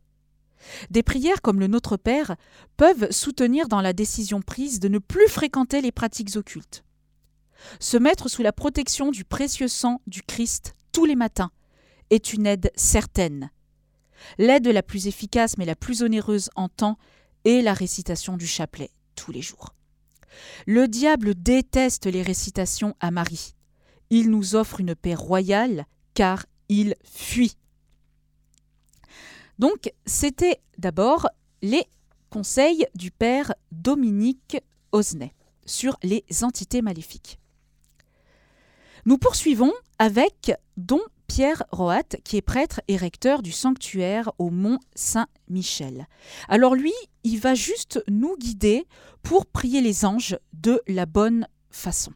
Des 0.90 1.04
prières 1.04 1.42
comme 1.42 1.60
le 1.60 1.68
Notre 1.68 1.98
Père 1.98 2.36
peuvent 2.78 3.12
soutenir 3.12 3.68
dans 3.68 3.82
la 3.82 3.94
décision 3.94 4.42
prise 4.42 4.80
de 4.80 4.88
ne 4.88 5.00
plus 5.00 5.28
fréquenter 5.28 5.82
les 5.82 5.92
pratiques 5.92 6.36
occultes. 6.36 6.84
Se 7.80 7.98
mettre 7.98 8.30
sous 8.30 8.44
la 8.44 8.54
protection 8.54 9.12
du 9.12 9.24
précieux 9.26 9.68
sang 9.68 10.02
du 10.08 10.22
Christ 10.22 10.76
tous 10.92 11.06
les 11.06 11.16
matins 11.16 11.52
est 12.10 12.34
une 12.34 12.46
aide 12.46 12.72
certaine. 12.76 13.50
L'aide 14.38 14.68
la 14.68 14.84
plus 14.84 15.08
efficace 15.08 15.58
mais 15.58 15.66
la 15.66 15.76
plus 15.76 16.02
onéreuse 16.04 16.50
en 16.56 16.70
temps 16.70 16.98
et 17.46 17.62
la 17.62 17.74
récitation 17.74 18.38
du 18.38 18.48
chapelet 18.48 18.92
tous 19.16 19.32
les 19.32 19.42
jours. 19.42 19.74
Le 20.66 20.88
diable 20.88 21.36
déteste 21.36 22.06
les 22.06 22.22
récitations 22.22 22.96
à 23.00 23.12
Marie. 23.12 23.56
Il 24.10 24.30
nous 24.30 24.56
offre 24.56 24.80
une 24.80 24.96
paix 24.96 25.16
royale 25.16 25.86
car 26.14 26.46
il 26.70 26.96
fuit. 27.04 27.58
Donc 29.60 29.92
c'était 30.06 30.60
d'abord 30.78 31.28
les 31.62 31.86
conseils 32.30 32.86
du 32.96 33.12
père 33.12 33.54
Dominique 33.72 34.58
Osnay 34.92 35.34
sur 35.66 35.98
les 36.04 36.24
entités 36.42 36.82
maléfiques. 36.82 37.40
Nous 39.06 39.18
poursuivons 39.18 39.74
avec 40.00 40.54
Don 40.78 41.02
Pierre 41.28 41.64
Roat, 41.72 42.04
qui 42.24 42.38
est 42.38 42.42
prêtre 42.42 42.82
et 42.88 42.98
recteur 42.98 43.42
du 43.42 43.52
sanctuaire 43.52 44.32
au 44.38 44.50
Mont 44.50 44.80
Saint-Michel. 44.94 46.08
Alors 46.48 46.76
lui, 46.76 46.94
il 47.24 47.40
va 47.40 47.56
juste 47.56 48.04
nous 48.08 48.38
guider 48.38 48.86
pour 49.24 49.46
prier 49.46 49.82
les 49.82 50.06
anges 50.06 50.38
de 50.54 50.82
la 50.88 51.06
bonne 51.06 51.48
façon. 51.72 52.12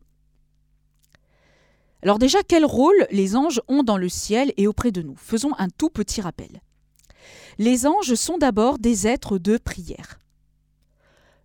Alors 2.03 2.19
déjà, 2.19 2.43
quel 2.43 2.63
rôle 2.63 3.07
les 3.09 3.35
anges 3.35 3.61
ont 3.67 3.81
dans 3.81 3.97
le 3.97 4.09
ciel 4.09 4.53
et 4.57 4.67
auprès 4.67 4.91
de 4.91 5.01
nous? 5.01 5.15
Faisons 5.17 5.53
un 5.57 5.69
tout 5.69 5.89
petit 5.89 6.21
rappel. 6.21 6.61
Les 7.57 7.87
anges 7.87 8.13
sont 8.13 8.37
d'abord 8.37 8.77
des 8.77 9.07
êtres 9.07 9.39
de 9.39 9.57
prière. 9.57 10.19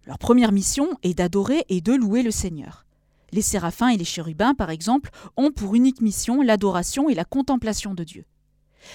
Leur 0.05 0.18
première 0.18 0.53
mission 0.53 0.90
est 1.03 1.14
d'adorer 1.14 1.64
et 1.68 1.81
de 1.81 1.94
louer 1.94 2.22
le 2.22 2.31
Seigneur. 2.31 2.85
Les 3.31 3.40
séraphins 3.40 3.88
et 3.88 3.96
les 3.96 4.05
chérubins, 4.05 4.55
par 4.55 4.68
exemple, 4.68 5.11
ont 5.37 5.53
pour 5.53 5.75
unique 5.75 6.03
mission 6.03 6.42
l'adoration 6.42 7.09
et 7.09 7.14
la 7.14 7.25
contemplation 7.25 7.94
de 7.94 8.05
Dieu. 8.05 8.27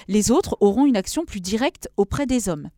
Les 0.07 0.31
autres 0.31 0.57
auront 0.59 0.85
une 0.85 0.97
action 0.97 1.25
plus 1.25 1.41
directe 1.41 1.89
auprès 1.97 2.27
des 2.27 2.49
hommes. 2.49 2.69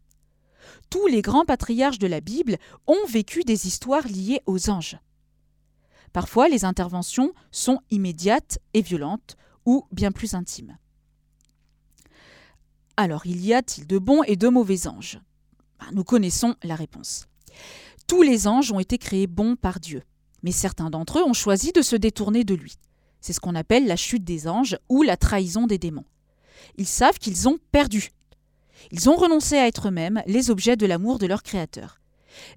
Tous 0.90 1.08
les 1.08 1.22
grands 1.22 1.46
patriarches 1.46 2.00
de 2.00 2.08
la 2.08 2.22
Bible 2.22 2.58
ont 2.88 3.06
vécu 3.08 3.44
des 3.44 3.68
histoires 3.68 4.08
liées 4.08 4.42
aux 4.46 4.70
anges. 4.70 4.98
Parfois, 6.14 6.50
les 6.50 6.66
interventions 6.66 7.34
sont 7.52 7.80
immédiates 7.92 8.60
et 8.74 8.82
violentes, 8.82 9.38
ou 9.66 9.86
bien 9.92 10.12
plus 10.12 10.34
intimes. 10.34 10.78
Alors, 12.98 13.26
il 13.26 13.46
y 13.46 13.54
a-t-il 13.54 13.86
de 13.86 14.00
bons 14.00 14.24
et 14.24 14.36
de 14.36 14.48
mauvais 14.48 14.88
anges? 14.88 15.22
Ben, 15.80 15.88
Nous 15.94 16.04
connaissons 16.04 16.56
la 16.64 16.76
réponse. 16.76 17.28
Tous 18.08 18.24
les 18.24 18.48
anges 18.48 18.72
ont 18.72 18.80
été 18.80 18.98
créés 18.98 19.28
bons 19.28 19.56
par 19.56 19.80
Dieu 19.80 20.02
mais 20.44 20.52
certains 20.52 20.90
d'entre 20.90 21.20
eux 21.20 21.24
ont 21.24 21.34
choisi 21.34 21.72
de 21.72 21.82
se 21.82 21.96
détourner 21.96 22.44
de 22.44 22.56
lui. 22.56 22.76
C'est 23.22 23.34
ce 23.34 23.40
qu'on 23.40 23.56
appelle 23.56 23.88
la 23.88 23.96
chute 23.96 24.24
des 24.24 24.48
anges 24.48 24.78
ou 24.88 25.04
la 25.04 25.18
trahison 25.18 25.68
des 25.68 25.78
démons. 25.78 26.06
Ils 26.78 26.88
savent 26.88 27.20
qu'ils 27.20 27.50
ont 27.50 27.58
perdu. 27.72 28.10
Ils 28.92 29.10
ont 29.10 29.16
renoncé 29.16 29.58
à 29.58 29.68
être 29.68 29.88
eux-mêmes 29.88 30.22
les 30.26 30.50
objets 30.50 30.76
de 30.76 30.86
l'amour 30.86 31.20
de 31.20 31.28
leur 31.28 31.44
Créateur. 31.44 32.00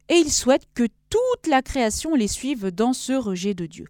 Et 0.08 0.14
ils 0.14 0.32
souhaitent 0.32 0.68
que 0.74 0.86
toute 1.10 1.46
la 1.46 1.62
création 1.62 2.14
les 2.14 2.28
suive 2.28 2.70
dans 2.70 2.92
ce 2.92 3.12
rejet 3.12 3.54
de 3.54 3.66
Dieu. 3.66 3.86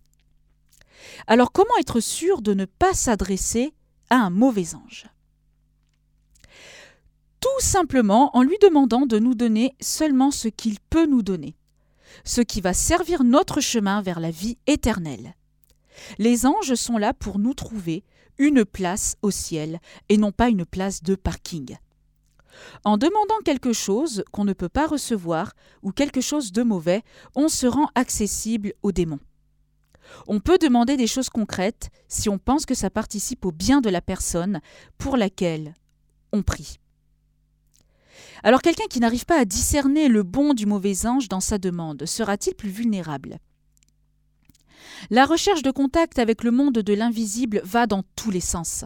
Alors 1.27 1.53
comment 1.53 1.77
être 1.81 2.01
sûr 2.01 2.43
de 2.43 2.55
ne 2.55 2.65
pas 2.65 2.95
s'adresser 2.95 3.75
à 4.11 4.17
un 4.17 4.31
mauvais 4.31 4.75
ange? 4.75 5.07
Tout 7.41 7.61
simplement 7.61 8.37
en 8.37 8.43
lui 8.43 8.57
demandant 8.63 9.05
de 9.07 9.19
nous 9.19 9.35
donner 9.35 9.75
seulement 9.81 10.31
ce 10.31 10.49
qu'il 10.49 10.79
peut 10.91 11.07
nous 11.07 11.23
donner 11.23 11.57
ce 12.25 12.41
qui 12.41 12.61
va 12.61 12.75
servir 12.75 13.25
notre 13.25 13.61
chemin 13.61 14.03
vers 14.03 14.21
la 14.21 14.31
vie 14.31 14.59
éternelle. 14.67 15.35
Les 16.19 16.47
anges 16.47 16.75
sont 16.75 16.99
là 16.99 17.13
pour 17.15 17.39
nous 17.39 17.55
trouver 17.55 18.05
une 18.39 18.65
place 18.65 19.17
au 19.23 19.31
ciel 19.31 19.81
et 20.09 20.17
non 20.17 20.33
pas 20.33 20.49
une 20.49 20.65
place 20.65 21.03
de 21.03 21.15
parking. 21.15 21.77
En 22.85 22.97
demandant 22.97 23.39
quelque 23.45 23.73
chose 23.73 24.25
qu'on 24.33 24.45
ne 24.45 24.53
peut 24.53 24.69
pas 24.69 24.87
recevoir 24.87 25.53
ou 25.83 25.93
quelque 25.93 26.21
chose 26.21 26.53
de 26.53 26.63
mauvais, 26.63 27.03
on 27.35 27.49
se 27.49 27.67
rend 27.67 27.89
accessible 27.95 28.73
aux 28.83 28.93
démons. 28.93 29.21
On 30.27 30.41
peut 30.41 30.59
demander 30.59 30.97
des 30.97 31.07
choses 31.07 31.31
concrètes 31.31 31.91
si 32.09 32.29
on 32.29 32.39
pense 32.39 32.67
que 32.67 32.75
ça 32.75 32.91
participe 32.91 33.45
au 33.45 33.53
bien 33.53 33.81
de 33.81 33.91
la 33.91 34.01
personne 34.01 34.61
pour 34.99 35.17
laquelle 35.17 35.75
on 36.33 36.43
prie. 36.43 36.79
Alors 38.43 38.63
quelqu'un 38.63 38.87
qui 38.91 39.01
n'arrive 39.01 39.25
pas 39.25 39.39
à 39.39 39.45
discerner 39.45 40.09
le 40.09 40.23
bon 40.23 40.55
du 40.55 40.67
mauvais 40.67 41.07
ange 41.07 41.29
dans 41.29 41.41
sa 41.41 41.59
demande 41.59 42.05
sera-t-il 42.07 42.55
plus 42.55 42.71
vulnérable? 42.71 43.39
La 45.11 45.27
recherche 45.27 45.63
de 45.63 45.71
contact 45.71 46.19
avec 46.19 46.45
le 46.45 46.51
monde 46.51 46.79
de 46.79 46.95
l'invisible 46.95 47.61
va 47.65 47.87
dans 47.87 48.03
tous 48.17 48.31
les 48.31 48.41
sens. 48.41 48.85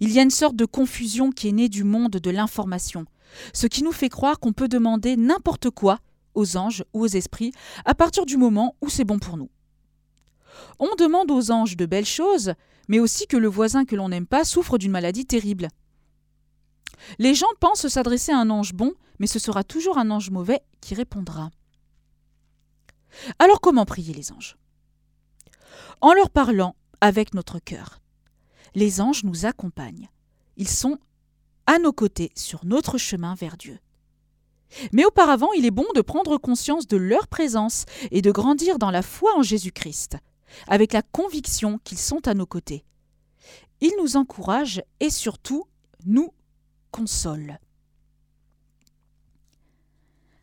Il 0.00 0.10
y 0.10 0.18
a 0.18 0.22
une 0.22 0.30
sorte 0.30 0.56
de 0.56 0.64
confusion 0.64 1.30
qui 1.30 1.48
est 1.48 1.52
née 1.52 1.68
du 1.68 1.84
monde 1.84 2.12
de 2.12 2.30
l'information, 2.30 3.06
ce 3.52 3.66
qui 3.66 3.82
nous 3.82 3.92
fait 3.92 4.08
croire 4.08 4.38
qu'on 4.38 4.52
peut 4.52 4.68
demander 4.68 5.16
n'importe 5.16 5.70
quoi 5.70 5.98
aux 6.34 6.56
anges 6.56 6.84
ou 6.92 7.02
aux 7.02 7.08
esprits 7.08 7.52
à 7.84 7.94
partir 7.94 8.26
du 8.26 8.36
moment 8.36 8.76
où 8.80 8.88
c'est 8.88 9.04
bon 9.04 9.18
pour 9.18 9.36
nous. 9.36 9.50
On 10.78 10.94
demande 10.96 11.30
aux 11.30 11.50
anges 11.50 11.76
de 11.76 11.86
belles 11.86 12.06
choses, 12.06 12.54
mais 12.88 13.00
aussi 13.00 13.26
que 13.26 13.36
le 13.36 13.48
voisin 13.48 13.84
que 13.84 13.96
l'on 13.96 14.08
n'aime 14.08 14.26
pas 14.26 14.44
souffre 14.44 14.78
d'une 14.78 14.92
maladie 14.92 15.26
terrible. 15.26 15.68
Les 17.18 17.34
gens 17.34 17.46
pensent 17.60 17.88
s'adresser 17.88 18.32
à 18.32 18.38
un 18.38 18.50
ange 18.50 18.72
bon, 18.72 18.92
mais 19.18 19.26
ce 19.26 19.38
sera 19.38 19.64
toujours 19.64 19.98
un 19.98 20.10
ange 20.10 20.30
mauvais 20.30 20.60
qui 20.80 20.94
répondra. 20.94 21.50
Alors 23.38 23.60
comment 23.60 23.84
prier 23.84 24.14
les 24.14 24.32
anges? 24.32 24.56
En 26.00 26.12
leur 26.12 26.30
parlant 26.30 26.76
avec 27.00 27.34
notre 27.34 27.58
cœur. 27.58 28.00
Les 28.74 29.00
anges 29.00 29.24
nous 29.24 29.46
accompagnent. 29.46 30.08
Ils 30.56 30.68
sont 30.68 30.98
à 31.66 31.78
nos 31.78 31.92
côtés 31.92 32.32
sur 32.34 32.64
notre 32.64 32.98
chemin 32.98 33.34
vers 33.34 33.56
Dieu. 33.56 33.78
Mais 34.92 35.04
auparavant, 35.04 35.52
il 35.52 35.64
est 35.64 35.70
bon 35.70 35.86
de 35.94 36.00
prendre 36.00 36.36
conscience 36.38 36.86
de 36.86 36.96
leur 36.96 37.28
présence 37.28 37.84
et 38.10 38.22
de 38.22 38.32
grandir 38.32 38.78
dans 38.78 38.90
la 38.90 39.02
foi 39.02 39.36
en 39.36 39.42
Jésus-Christ, 39.42 40.16
avec 40.66 40.92
la 40.92 41.02
conviction 41.02 41.78
qu'ils 41.84 41.98
sont 41.98 42.26
à 42.26 42.34
nos 42.34 42.46
côtés. 42.46 42.84
Ils 43.80 43.94
nous 44.00 44.16
encouragent 44.16 44.82
et 45.00 45.10
surtout 45.10 45.64
nous 46.04 46.32
consolent. 46.90 47.58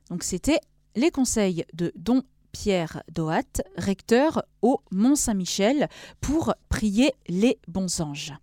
Donc 0.10 0.24
c'était 0.24 0.60
les 0.96 1.12
conseils 1.12 1.66
de 1.74 1.92
Don 1.96 2.24
Pierre 2.52 3.04
Doat, 3.12 3.62
recteur 3.78 4.44
au 4.62 4.82
Mont-Saint-Michel, 4.92 5.90
pour 6.20 6.54
prier 6.70 7.14
les 7.28 7.60
bons 7.68 8.02
anges. 8.02 8.34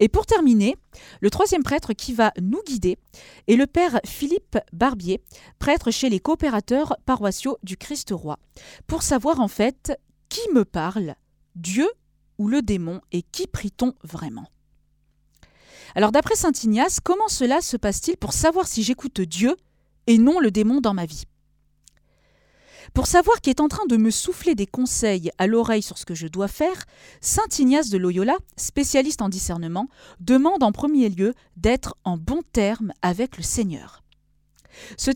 Et 0.00 0.08
pour 0.08 0.26
terminer, 0.26 0.76
le 1.20 1.30
troisième 1.30 1.62
prêtre 1.62 1.92
qui 1.92 2.12
va 2.12 2.32
nous 2.40 2.62
guider 2.66 2.98
est 3.46 3.56
le 3.56 3.66
père 3.66 4.00
Philippe 4.04 4.58
Barbier, 4.72 5.22
prêtre 5.58 5.90
chez 5.90 6.08
les 6.08 6.20
coopérateurs 6.20 6.96
paroissiaux 7.06 7.58
du 7.62 7.76
Christ-Roi, 7.76 8.38
pour 8.86 9.02
savoir 9.02 9.40
en 9.40 9.48
fait 9.48 9.98
qui 10.28 10.40
me 10.52 10.64
parle, 10.64 11.14
Dieu 11.54 11.88
ou 12.38 12.48
le 12.48 12.60
démon, 12.60 13.00
et 13.12 13.22
qui 13.22 13.46
prie-t-on 13.46 13.94
vraiment? 14.02 14.46
Alors 15.94 16.12
d'après 16.12 16.34
Saint 16.34 16.52
Ignace, 16.62 17.00
comment 17.00 17.28
cela 17.28 17.62
se 17.62 17.78
passe-t-il 17.78 18.18
pour 18.18 18.34
savoir 18.34 18.66
si 18.66 18.82
j'écoute 18.82 19.22
Dieu 19.22 19.56
et 20.06 20.18
non 20.18 20.40
le 20.40 20.50
démon 20.50 20.82
dans 20.82 20.92
ma 20.92 21.06
vie? 21.06 21.24
Pour 22.94 23.06
savoir 23.06 23.40
qui 23.40 23.50
est 23.50 23.60
en 23.60 23.68
train 23.68 23.86
de 23.86 23.96
me 23.96 24.10
souffler 24.10 24.54
des 24.54 24.66
conseils 24.66 25.30
à 25.38 25.46
l'oreille 25.46 25.82
sur 25.82 25.98
ce 25.98 26.04
que 26.04 26.14
je 26.14 26.26
dois 26.26 26.48
faire, 26.48 26.84
Saint 27.20 27.48
Ignace 27.58 27.90
de 27.90 27.98
Loyola, 27.98 28.36
spécialiste 28.56 29.22
en 29.22 29.28
discernement, 29.28 29.88
demande 30.20 30.62
en 30.62 30.72
premier 30.72 31.08
lieu 31.08 31.34
d'être 31.56 31.96
en 32.04 32.16
bon 32.16 32.42
terme 32.52 32.92
avec 33.02 33.36
le 33.36 33.42
Seigneur. 33.42 34.02
Ce, 34.96 35.10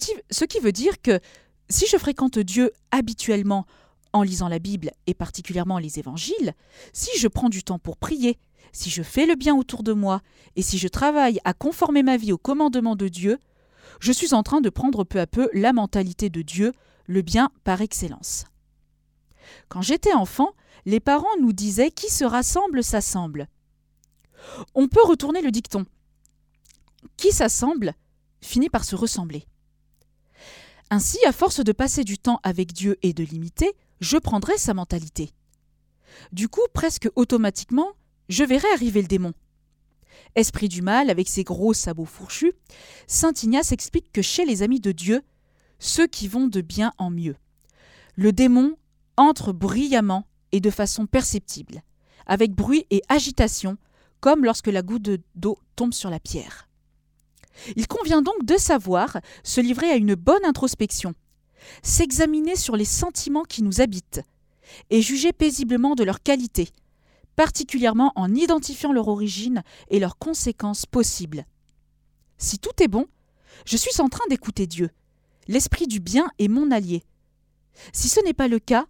qui 0.44 0.61
veut 0.61 0.72
dire 0.72 1.00
que 1.02 1.20
si 1.68 1.87
je 1.87 1.98
fréquente 1.98 2.38
Dieu 2.38 2.72
habituellement 2.90 3.66
en 4.12 4.22
lisant 4.22 4.48
la 4.48 4.59
Bible 4.59 4.90
et 5.06 5.14
particulièrement 5.14 5.78
les 5.78 5.98
évangiles, 5.98 6.54
si 6.92 7.11
je 7.18 7.28
prends 7.28 7.48
du 7.48 7.62
temps 7.62 7.78
pour 7.78 7.96
prier, 7.96 8.38
si 8.72 8.90
je 8.90 9.02
fais 9.02 9.26
le 9.26 9.35
bien 9.35 9.54
autour 9.54 9.83
de 9.83 9.92
moi 9.92 10.20
et 10.56 10.62
si 10.62 10.78
je 10.78 10.88
travaille 10.88 11.40
à 11.44 11.52
conformer 11.52 12.02
ma 12.02 12.16
vie 12.16 12.33
au 12.33 12.38
commandement 12.38 12.96
de 12.96 13.09
Dieu, 13.09 13.38
je 14.00 14.12
suis 14.12 14.35
en 14.35 14.42
train 14.42 14.61
de 14.61 14.70
prendre 14.70 15.04
peu 15.04 15.20
à 15.20 15.26
peu 15.26 15.50
la 15.52 15.72
mentalité 15.72 16.30
de 16.30 16.42
Dieu 16.42 16.72
le 17.10 17.22
bien 17.22 17.50
par 17.64 17.80
excellence. 17.80 18.44
Quand 19.68 19.82
j'étais 19.82 20.12
enfant, 20.12 20.52
les 20.86 21.00
parents 21.00 21.36
nous 21.40 21.52
disaient 21.52 21.90
Qui 21.90 22.08
se 22.08 22.24
rassemble 22.24 22.84
s'assemble. 22.84 23.48
On 24.76 24.86
peut 24.86 25.02
retourner 25.02 25.42
le 25.42 25.50
dicton. 25.50 25.86
Qui 27.16 27.32
s'assemble 27.32 27.94
finit 28.40 28.70
par 28.70 28.84
se 28.84 28.94
ressembler. 28.94 29.44
Ainsi, 30.90 31.18
à 31.26 31.32
force 31.32 31.64
de 31.64 31.72
passer 31.72 32.04
du 32.04 32.16
temps 32.16 32.38
avec 32.44 32.72
Dieu 32.72 32.96
et 33.02 33.12
de 33.12 33.24
l'imiter, 33.24 33.72
je 34.00 34.16
prendrai 34.16 34.56
sa 34.56 34.72
mentalité. 34.72 35.32
Du 36.32 36.48
coup, 36.48 36.66
presque 36.72 37.08
automatiquement, 37.16 37.90
je 38.28 38.44
verrai 38.44 38.68
arriver 38.72 39.02
le 39.02 39.08
démon. 39.08 39.34
Esprit 40.36 40.68
du 40.68 40.80
mal, 40.80 41.10
avec 41.10 41.28
ses 41.28 41.42
gros 41.42 41.74
sabots 41.74 42.04
fourchus, 42.04 42.52
Saint 43.08 43.32
Ignace 43.42 43.72
explique 43.72 44.12
que 44.12 44.22
chez 44.22 44.44
les 44.44 44.62
amis 44.62 44.80
de 44.80 44.92
Dieu, 44.92 45.22
ceux 45.80 46.06
qui 46.06 46.28
vont 46.28 46.46
de 46.46 46.60
bien 46.60 46.92
en 46.98 47.10
mieux. 47.10 47.34
Le 48.14 48.32
démon 48.32 48.76
entre 49.16 49.52
brillamment 49.52 50.26
et 50.52 50.60
de 50.60 50.70
façon 50.70 51.06
perceptible, 51.06 51.82
avec 52.26 52.52
bruit 52.52 52.86
et 52.90 53.02
agitation, 53.08 53.76
comme 54.20 54.44
lorsque 54.44 54.68
la 54.68 54.82
goutte 54.82 55.10
d'eau 55.34 55.58
tombe 55.74 55.94
sur 55.94 56.10
la 56.10 56.20
pierre. 56.20 56.68
Il 57.76 57.88
convient 57.88 58.22
donc 58.22 58.44
de 58.44 58.56
savoir 58.56 59.18
se 59.42 59.60
livrer 59.60 59.90
à 59.90 59.96
une 59.96 60.14
bonne 60.14 60.44
introspection, 60.44 61.14
s'examiner 61.82 62.56
sur 62.56 62.76
les 62.76 62.84
sentiments 62.84 63.44
qui 63.44 63.62
nous 63.62 63.80
habitent, 63.80 64.22
et 64.90 65.02
juger 65.02 65.32
paisiblement 65.32 65.94
de 65.94 66.04
leur 66.04 66.22
qualité, 66.22 66.68
particulièrement 67.36 68.12
en 68.16 68.34
identifiant 68.34 68.92
leur 68.92 69.08
origine 69.08 69.62
et 69.88 69.98
leurs 69.98 70.18
conséquences 70.18 70.86
possibles. 70.86 71.44
Si 72.38 72.58
tout 72.58 72.82
est 72.82 72.88
bon, 72.88 73.06
je 73.66 73.76
suis 73.76 74.00
en 74.00 74.08
train 74.08 74.26
d'écouter 74.28 74.66
Dieu, 74.66 74.90
L'esprit 75.50 75.88
du 75.88 75.98
bien 75.98 76.30
est 76.38 76.46
mon 76.46 76.70
allié. 76.70 77.02
Si 77.92 78.08
ce 78.08 78.24
n'est 78.24 78.34
pas 78.34 78.46
le 78.46 78.60
cas, 78.60 78.86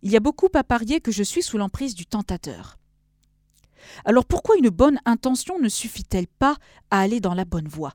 il 0.00 0.10
y 0.10 0.16
a 0.16 0.20
beaucoup 0.20 0.48
à 0.54 0.64
parier 0.64 1.02
que 1.02 1.12
je 1.12 1.22
suis 1.22 1.42
sous 1.42 1.58
l'emprise 1.58 1.94
du 1.94 2.06
tentateur. 2.06 2.78
Alors 4.06 4.24
pourquoi 4.24 4.56
une 4.56 4.70
bonne 4.70 4.98
intention 5.04 5.58
ne 5.58 5.68
suffit-elle 5.68 6.28
pas 6.28 6.56
à 6.90 7.00
aller 7.00 7.20
dans 7.20 7.34
la 7.34 7.44
bonne 7.44 7.68
voie? 7.68 7.92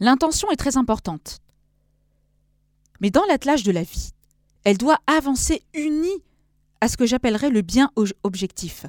L'intention 0.00 0.50
est 0.50 0.56
très 0.56 0.76
importante. 0.76 1.38
Mais 3.00 3.10
dans 3.10 3.24
l'attelage 3.26 3.62
de 3.62 3.70
la 3.70 3.84
vie, 3.84 4.10
elle 4.64 4.78
doit 4.78 4.98
avancer 5.06 5.62
unie 5.74 6.24
à 6.80 6.88
ce 6.88 6.96
que 6.96 7.06
j'appellerais 7.06 7.50
le 7.50 7.62
bien 7.62 7.92
objectif 8.24 8.86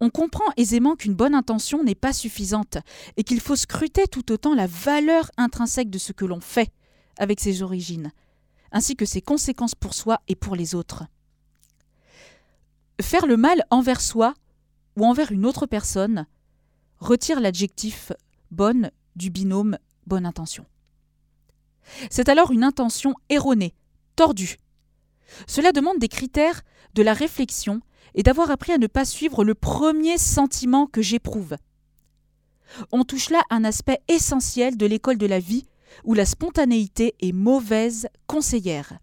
on 0.00 0.10
comprend 0.10 0.44
aisément 0.56 0.96
qu'une 0.96 1.14
bonne 1.14 1.34
intention 1.34 1.82
n'est 1.82 1.94
pas 1.94 2.12
suffisante 2.12 2.78
et 3.16 3.24
qu'il 3.24 3.40
faut 3.40 3.56
scruter 3.56 4.06
tout 4.06 4.32
autant 4.32 4.54
la 4.54 4.66
valeur 4.66 5.30
intrinsèque 5.36 5.90
de 5.90 5.98
ce 5.98 6.12
que 6.12 6.24
l'on 6.24 6.40
fait 6.40 6.72
avec 7.18 7.40
ses 7.40 7.62
origines, 7.62 8.12
ainsi 8.72 8.96
que 8.96 9.04
ses 9.04 9.22
conséquences 9.22 9.74
pour 9.74 9.94
soi 9.94 10.20
et 10.28 10.34
pour 10.34 10.56
les 10.56 10.74
autres. 10.74 11.04
Faire 13.00 13.26
le 13.26 13.36
mal 13.36 13.64
envers 13.70 14.00
soi 14.00 14.34
ou 14.96 15.04
envers 15.04 15.32
une 15.32 15.46
autre 15.46 15.66
personne 15.66 16.26
retire 16.98 17.40
l'adjectif 17.40 18.12
bonne 18.50 18.90
du 19.16 19.30
binôme 19.30 19.78
bonne 20.06 20.26
intention. 20.26 20.64
C'est 22.10 22.28
alors 22.28 22.50
une 22.50 22.64
intention 22.64 23.14
erronée, 23.28 23.74
tordue. 24.16 24.56
Cela 25.46 25.72
demande 25.72 25.98
des 25.98 26.08
critères 26.08 26.62
de 26.94 27.02
la 27.02 27.12
réflexion 27.12 27.80
et 28.14 28.22
d'avoir 28.22 28.50
appris 28.50 28.72
à 28.72 28.78
ne 28.78 28.86
pas 28.86 29.04
suivre 29.04 29.44
le 29.44 29.54
premier 29.54 30.18
sentiment 30.18 30.86
que 30.86 31.02
j'éprouve. 31.02 31.56
On 32.92 33.04
touche 33.04 33.30
là 33.30 33.42
un 33.50 33.64
aspect 33.64 34.00
essentiel 34.08 34.76
de 34.76 34.86
l'école 34.86 35.18
de 35.18 35.26
la 35.26 35.38
vie 35.38 35.66
où 36.04 36.14
la 36.14 36.26
spontanéité 36.26 37.14
est 37.20 37.32
mauvaise 37.32 38.08
conseillère. 38.26 38.98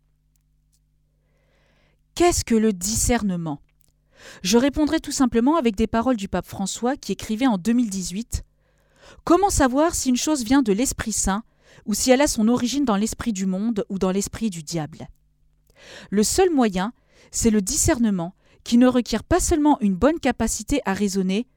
Qu'est-ce 2.16 2.44
que 2.44 2.56
le 2.56 2.74
discernement? 2.74 3.62
Je 4.44 4.58
répondrai 4.58 5.00
tout 5.00 5.12
simplement 5.12 5.56
avec 5.56 5.76
des 5.76 5.88
paroles 5.88 6.18
du 6.18 6.28
pape 6.28 6.46
François 6.46 6.96
qui 6.96 7.14
écrivait 7.14 7.48
en 7.48 7.58
2018 7.58 8.44
Comment 9.24 9.50
savoir 9.50 9.96
si 9.96 10.10
une 10.10 10.18
chose 10.18 10.44
vient 10.44 10.62
de 10.62 10.74
l'Esprit 10.74 11.12
Saint 11.12 11.44
ou 11.86 11.94
si 11.94 12.12
elle 12.12 12.22
a 12.22 12.28
son 12.28 12.48
origine 12.48 12.86
dans 12.86 12.98
l'esprit 12.98 13.34
du 13.34 13.46
monde 13.46 13.86
ou 13.90 13.98
dans 13.98 14.12
l'esprit 14.12 14.50
du 14.50 14.64
diable? 14.64 15.08
Le 16.10 16.24
seul 16.24 16.52
moyen, 16.52 16.94
c'est 17.32 17.50
le 17.50 17.62
discernement 17.62 18.36
qui 18.64 18.78
ne 18.78 18.88
requiert 18.88 19.24
pas 19.24 19.40
seulement 19.40 19.80
une 19.82 19.96
bonne 19.96 20.20
capacité 20.20 20.82
à 20.86 20.94
raisonner 20.94 21.48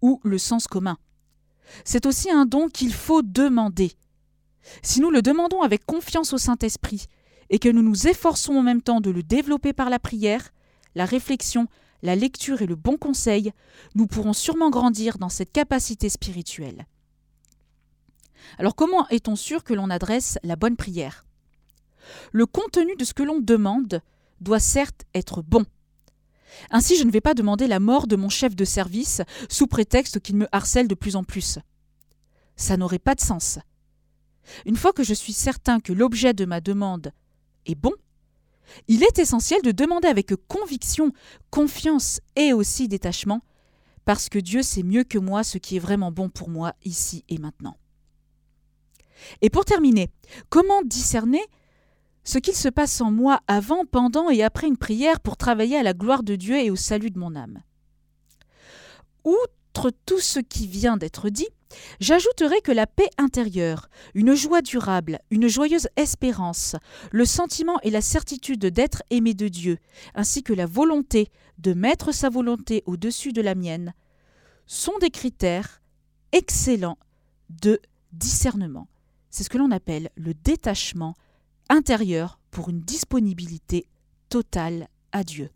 ou 0.00 0.20
le 0.24 0.38
sens 0.38 0.66
commun. 0.66 0.98
C'est 1.84 2.06
aussi 2.06 2.30
un 2.30 2.46
don 2.46 2.68
qu'il 2.68 2.92
faut 2.92 3.22
demander. 3.22 3.92
Si 4.82 5.00
nous 5.00 5.10
le 5.10 5.22
demandons 5.22 5.62
avec 5.62 5.84
confiance 5.84 6.32
au 6.32 6.38
Saint-Esprit 6.38 7.06
et 7.50 7.58
que 7.58 7.68
nous 7.68 7.82
nous 7.82 8.06
efforçons 8.06 8.54
en 8.54 8.62
même 8.62 8.82
temps 8.82 9.00
de 9.00 9.10
le 9.10 9.22
développer 9.22 9.72
par 9.72 9.90
la 9.90 9.98
prière, 9.98 10.50
la 10.94 11.04
réflexion, 11.04 11.66
la 12.02 12.16
lecture 12.16 12.62
et 12.62 12.66
le 12.66 12.76
bon 12.76 12.96
conseil, 12.96 13.52
nous 13.94 14.06
pourrons 14.06 14.32
sûrement 14.32 14.70
grandir 14.70 15.18
dans 15.18 15.28
cette 15.28 15.52
capacité 15.52 16.08
spirituelle. 16.08 16.86
Alors 18.58 18.74
comment 18.74 19.08
est-on 19.08 19.36
sûr 19.36 19.64
que 19.64 19.74
l'on 19.74 19.90
adresse 19.90 20.38
la 20.42 20.56
bonne 20.56 20.76
prière? 20.76 21.24
Le 22.32 22.46
contenu 22.46 22.96
de 22.96 23.04
ce 23.04 23.14
que 23.14 23.22
l'on 23.22 23.40
demande 23.40 24.02
doit 24.40 24.60
certes 24.60 25.04
être 25.14 25.42
bon, 25.42 25.64
ainsi, 26.70 26.96
je 26.96 27.04
ne 27.04 27.10
vais 27.10 27.20
pas 27.20 27.34
demander 27.34 27.66
la 27.66 27.80
mort 27.80 28.06
de 28.06 28.16
mon 28.16 28.28
chef 28.28 28.54
de 28.54 28.64
service 28.64 29.22
sous 29.48 29.66
prétexte 29.66 30.20
qu'il 30.20 30.36
me 30.36 30.48
harcèle 30.52 30.88
de 30.88 30.94
plus 30.94 31.16
en 31.16 31.24
plus. 31.24 31.58
Ça 32.56 32.76
n'aurait 32.76 32.98
pas 32.98 33.14
de 33.14 33.20
sens. 33.20 33.58
Une 34.66 34.76
fois 34.76 34.92
que 34.92 35.04
je 35.04 35.14
suis 35.14 35.32
certain 35.32 35.80
que 35.80 35.92
l'objet 35.92 36.34
de 36.34 36.44
ma 36.44 36.60
demande 36.60 37.12
est 37.66 37.74
bon, 37.74 37.92
il 38.88 39.02
est 39.02 39.18
essentiel 39.18 39.62
de 39.62 39.72
demander 39.72 40.08
avec 40.08 40.34
conviction, 40.48 41.12
confiance 41.50 42.20
et 42.36 42.52
aussi 42.52 42.88
détachement, 42.88 43.42
parce 44.04 44.28
que 44.28 44.38
Dieu 44.38 44.62
sait 44.62 44.82
mieux 44.82 45.04
que 45.04 45.18
moi 45.18 45.44
ce 45.44 45.58
qui 45.58 45.76
est 45.76 45.80
vraiment 45.80 46.10
bon 46.10 46.28
pour 46.28 46.48
moi 46.48 46.74
ici 46.84 47.24
et 47.28 47.38
maintenant. 47.38 47.76
Et 49.40 49.50
pour 49.50 49.64
terminer, 49.64 50.10
comment 50.48 50.82
discerner 50.82 51.42
ce 52.24 52.38
qu'il 52.38 52.54
se 52.54 52.68
passe 52.68 53.00
en 53.00 53.10
moi 53.10 53.40
avant, 53.46 53.84
pendant 53.84 54.30
et 54.30 54.42
après 54.42 54.68
une 54.68 54.76
prière 54.76 55.20
pour 55.20 55.36
travailler 55.36 55.76
à 55.76 55.82
la 55.82 55.94
gloire 55.94 56.22
de 56.22 56.36
Dieu 56.36 56.56
et 56.56 56.70
au 56.70 56.76
salut 56.76 57.10
de 57.10 57.18
mon 57.18 57.34
âme. 57.34 57.62
Outre 59.24 59.90
tout 60.06 60.20
ce 60.20 60.40
qui 60.40 60.66
vient 60.66 60.96
d'être 60.96 61.28
dit, 61.28 61.48
J'ajouterai 62.00 62.60
que 62.60 62.72
la 62.72 62.86
paix 62.86 63.08
intérieure, 63.18 63.88
une 64.14 64.34
joie 64.34 64.62
durable, 64.62 65.20
une 65.30 65.48
joyeuse 65.48 65.88
espérance, 65.96 66.76
le 67.10 67.24
sentiment 67.24 67.78
et 67.82 67.90
la 67.90 68.00
certitude 68.00 68.66
d'être 68.66 69.02
aimé 69.10 69.34
de 69.34 69.48
Dieu, 69.48 69.78
ainsi 70.14 70.42
que 70.42 70.52
la 70.52 70.66
volonté 70.66 71.28
de 71.58 71.74
mettre 71.74 72.12
sa 72.12 72.28
volonté 72.28 72.82
au-dessus 72.86 73.32
de 73.32 73.42
la 73.42 73.54
mienne, 73.54 73.94
sont 74.66 74.98
des 75.00 75.10
critères 75.10 75.82
excellents 76.32 76.98
de 77.50 77.80
discernement. 78.12 78.88
C'est 79.30 79.44
ce 79.44 79.50
que 79.50 79.58
l'on 79.58 79.70
appelle 79.70 80.10
le 80.16 80.34
détachement 80.34 81.14
pour 82.50 82.68
une 82.68 82.80
disponibilité 82.80 83.86
totale 84.28 84.88
à 85.10 85.24
Dieu. 85.24 85.50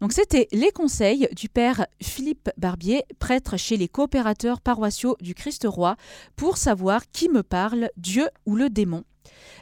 Donc 0.00 0.12
c'était 0.12 0.48
les 0.52 0.70
conseils 0.70 1.28
du 1.32 1.48
père 1.48 1.86
Philippe 2.02 2.50
Barbier, 2.56 3.04
prêtre 3.18 3.56
chez 3.56 3.76
les 3.76 3.88
coopérateurs 3.88 4.60
paroissiaux 4.60 5.16
du 5.20 5.34
Christ 5.34 5.66
Roi, 5.66 5.96
pour 6.36 6.56
savoir 6.56 7.10
qui 7.10 7.28
me 7.28 7.42
parle, 7.42 7.90
Dieu 7.96 8.28
ou 8.46 8.56
le 8.56 8.70
démon. 8.70 9.04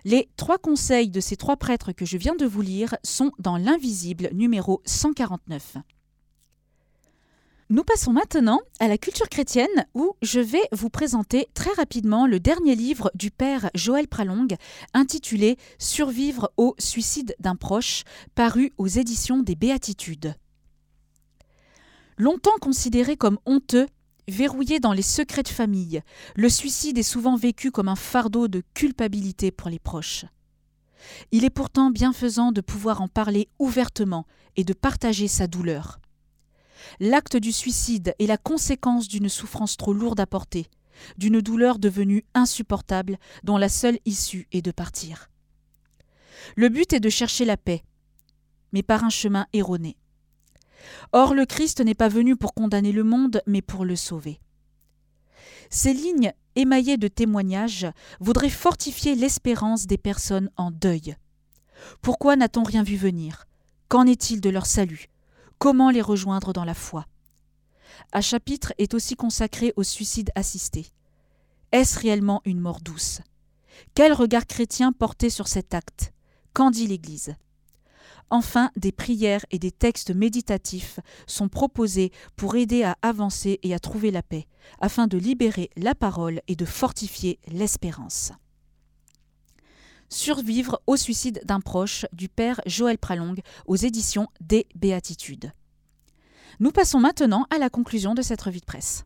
Les 0.04 0.28
trois 0.36 0.58
conseils 0.58 1.10
de 1.10 1.20
ces 1.20 1.36
trois 1.36 1.56
prêtres 1.56 1.92
que 1.92 2.06
je 2.06 2.16
viens 2.16 2.36
de 2.36 2.46
vous 2.46 2.62
lire 2.62 2.96
sont 3.02 3.32
dans 3.38 3.56
l'invisible 3.56 4.30
numéro 4.32 4.80
149. 4.84 5.76
Nous 7.70 7.84
passons 7.84 8.14
maintenant 8.14 8.60
à 8.80 8.88
la 8.88 8.96
culture 8.96 9.28
chrétienne 9.28 9.86
où 9.92 10.14
je 10.22 10.40
vais 10.40 10.66
vous 10.72 10.88
présenter 10.88 11.48
très 11.52 11.72
rapidement 11.72 12.26
le 12.26 12.40
dernier 12.40 12.74
livre 12.74 13.10
du 13.14 13.30
père 13.30 13.68
Joël 13.74 14.08
Pralong 14.08 14.48
intitulé 14.94 15.58
Survivre 15.78 16.50
au 16.56 16.74
suicide 16.78 17.36
d'un 17.40 17.56
proche, 17.56 18.04
paru 18.34 18.72
aux 18.78 18.86
éditions 18.86 19.42
des 19.42 19.54
Béatitudes. 19.54 20.34
Longtemps 22.16 22.56
considéré 22.58 23.18
comme 23.18 23.38
honteux, 23.44 23.86
verrouillé 24.28 24.80
dans 24.80 24.94
les 24.94 25.02
secrets 25.02 25.42
de 25.42 25.48
famille, 25.48 26.00
le 26.36 26.48
suicide 26.48 26.96
est 26.96 27.02
souvent 27.02 27.36
vécu 27.36 27.70
comme 27.70 27.88
un 27.88 27.96
fardeau 27.96 28.48
de 28.48 28.62
culpabilité 28.72 29.50
pour 29.50 29.68
les 29.68 29.78
proches. 29.78 30.24
Il 31.32 31.44
est 31.44 31.50
pourtant 31.50 31.90
bienfaisant 31.90 32.50
de 32.50 32.62
pouvoir 32.62 33.02
en 33.02 33.08
parler 33.08 33.50
ouvertement 33.58 34.24
et 34.56 34.64
de 34.64 34.72
partager 34.72 35.28
sa 35.28 35.46
douleur. 35.46 36.00
L'acte 37.00 37.36
du 37.36 37.52
suicide 37.52 38.14
est 38.18 38.26
la 38.26 38.36
conséquence 38.36 39.08
d'une 39.08 39.28
souffrance 39.28 39.76
trop 39.76 39.92
lourde 39.92 40.20
à 40.20 40.26
porter, 40.26 40.68
d'une 41.16 41.40
douleur 41.40 41.78
devenue 41.78 42.24
insupportable 42.34 43.18
dont 43.44 43.56
la 43.56 43.68
seule 43.68 43.98
issue 44.04 44.48
est 44.52 44.62
de 44.62 44.70
partir. 44.70 45.30
Le 46.56 46.68
but 46.68 46.92
est 46.92 47.00
de 47.00 47.08
chercher 47.08 47.44
la 47.44 47.56
paix, 47.56 47.82
mais 48.72 48.82
par 48.82 49.04
un 49.04 49.10
chemin 49.10 49.46
erroné. 49.52 49.96
Or 51.12 51.34
le 51.34 51.46
Christ 51.46 51.80
n'est 51.80 51.94
pas 51.94 52.08
venu 52.08 52.36
pour 52.36 52.54
condamner 52.54 52.92
le 52.92 53.04
monde, 53.04 53.42
mais 53.46 53.62
pour 53.62 53.84
le 53.84 53.96
sauver. 53.96 54.40
Ces 55.70 55.92
lignes 55.92 56.32
émaillées 56.54 56.96
de 56.96 57.08
témoignages 57.08 57.86
voudraient 58.20 58.48
fortifier 58.48 59.14
l'espérance 59.14 59.86
des 59.86 59.98
personnes 59.98 60.50
en 60.56 60.70
deuil. 60.70 61.16
Pourquoi 62.00 62.36
n'a-t-on 62.36 62.62
rien 62.62 62.82
vu 62.82 62.96
venir? 62.96 63.46
Qu'en 63.88 64.06
est-il 64.06 64.40
de 64.40 64.50
leur 64.50 64.66
salut? 64.66 65.08
Comment 65.58 65.90
les 65.90 66.02
rejoindre 66.02 66.52
dans 66.52 66.64
la 66.64 66.74
foi? 66.74 67.06
Un 68.12 68.20
chapitre 68.20 68.72
est 68.78 68.94
aussi 68.94 69.16
consacré 69.16 69.72
au 69.74 69.82
suicide 69.82 70.30
assisté. 70.36 70.86
Est-ce 71.72 71.98
réellement 71.98 72.42
une 72.44 72.60
mort 72.60 72.80
douce? 72.80 73.20
Quel 73.94 74.12
regard 74.12 74.46
chrétien 74.46 74.92
porter 74.92 75.30
sur 75.30 75.48
cet 75.48 75.74
acte? 75.74 76.12
Qu'en 76.52 76.70
dit 76.70 76.86
l'Église? 76.86 77.34
Enfin, 78.30 78.70
des 78.76 78.92
prières 78.92 79.44
et 79.50 79.58
des 79.58 79.72
textes 79.72 80.14
méditatifs 80.14 81.00
sont 81.26 81.48
proposés 81.48 82.12
pour 82.36 82.54
aider 82.54 82.84
à 82.84 82.96
avancer 83.02 83.58
et 83.64 83.74
à 83.74 83.80
trouver 83.80 84.12
la 84.12 84.22
paix, 84.22 84.46
afin 84.80 85.08
de 85.08 85.18
libérer 85.18 85.70
la 85.76 85.96
parole 85.96 86.40
et 86.46 86.54
de 86.54 86.66
fortifier 86.66 87.40
l'espérance. 87.48 88.30
Survivre 90.08 90.80
au 90.86 90.96
suicide 90.96 91.40
d'un 91.44 91.60
proche 91.60 92.06
du 92.12 92.28
père 92.28 92.60
Joël 92.66 92.98
Pralong 92.98 93.36
aux 93.66 93.76
éditions 93.76 94.28
des 94.40 94.66
Béatitudes. 94.74 95.52
Nous 96.60 96.72
passons 96.72 96.98
maintenant 96.98 97.46
à 97.50 97.58
la 97.58 97.70
conclusion 97.70 98.14
de 98.14 98.22
cette 98.22 98.42
revue 98.42 98.60
de 98.60 98.64
presse. 98.64 99.04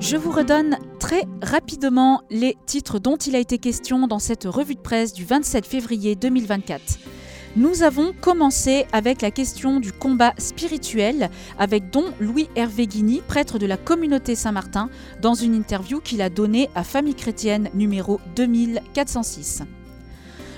Je 0.00 0.16
vous 0.16 0.30
redonne 0.30 0.78
très 0.98 1.22
rapidement 1.42 2.22
les 2.30 2.56
titres 2.66 2.98
dont 2.98 3.16
il 3.16 3.36
a 3.36 3.38
été 3.38 3.58
question 3.58 4.06
dans 4.06 4.18
cette 4.18 4.44
revue 4.44 4.74
de 4.74 4.80
presse 4.80 5.12
du 5.12 5.24
27 5.24 5.66
février 5.66 6.14
2024. 6.16 6.98
Nous 7.56 7.84
avons 7.84 8.12
commencé 8.12 8.86
avec 8.92 9.22
la 9.22 9.30
question 9.30 9.78
du 9.78 9.92
combat 9.92 10.34
spirituel 10.38 11.30
avec 11.58 11.90
Don 11.90 12.06
Louis 12.18 12.48
Hervé 12.56 12.88
Guigny, 12.88 13.22
prêtre 13.26 13.58
de 13.58 13.66
la 13.66 13.76
communauté 13.76 14.34
Saint-Martin, 14.34 14.90
dans 15.22 15.34
une 15.34 15.54
interview 15.54 16.00
qu'il 16.00 16.20
a 16.20 16.30
donnée 16.30 16.68
à 16.74 16.82
Famille 16.82 17.14
chrétienne 17.14 17.70
numéro 17.72 18.20
2406. 18.34 19.62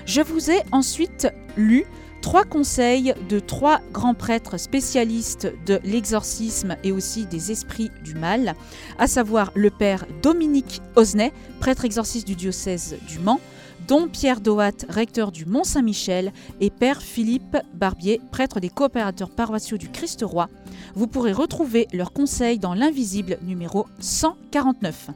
Je 0.07 0.21
vous 0.21 0.49
ai 0.49 0.61
ensuite 0.71 1.27
lu 1.57 1.83
trois 2.21 2.45
conseils 2.45 3.13
de 3.27 3.39
trois 3.39 3.81
grands 3.91 4.13
prêtres 4.13 4.57
spécialistes 4.57 5.51
de 5.65 5.81
l'exorcisme 5.83 6.77
et 6.85 6.93
aussi 6.93 7.25
des 7.25 7.51
esprits 7.51 7.91
du 8.05 8.15
mal, 8.15 8.55
à 8.99 9.07
savoir 9.07 9.51
le 9.53 9.69
père 9.69 10.05
Dominique 10.23 10.81
Osnay, 10.95 11.33
prêtre 11.59 11.83
exorciste 11.83 12.25
du 12.25 12.35
diocèse 12.35 12.95
du 13.09 13.19
Mans, 13.19 13.41
dont 13.89 14.07
Pierre 14.07 14.39
Doat, 14.39 14.85
recteur 14.87 15.33
du 15.33 15.45
Mont-Saint-Michel, 15.45 16.31
et 16.61 16.69
Père 16.69 17.01
Philippe 17.01 17.57
Barbier, 17.73 18.21
prêtre 18.31 18.61
des 18.61 18.69
coopérateurs 18.69 19.29
paroissiaux 19.29 19.77
du 19.77 19.89
Christ-Roi. 19.89 20.47
Vous 20.95 21.07
pourrez 21.07 21.33
retrouver 21.33 21.85
leurs 21.91 22.13
conseils 22.13 22.59
dans 22.59 22.73
l'invisible 22.73 23.37
numéro 23.43 23.87
149. 23.99 25.09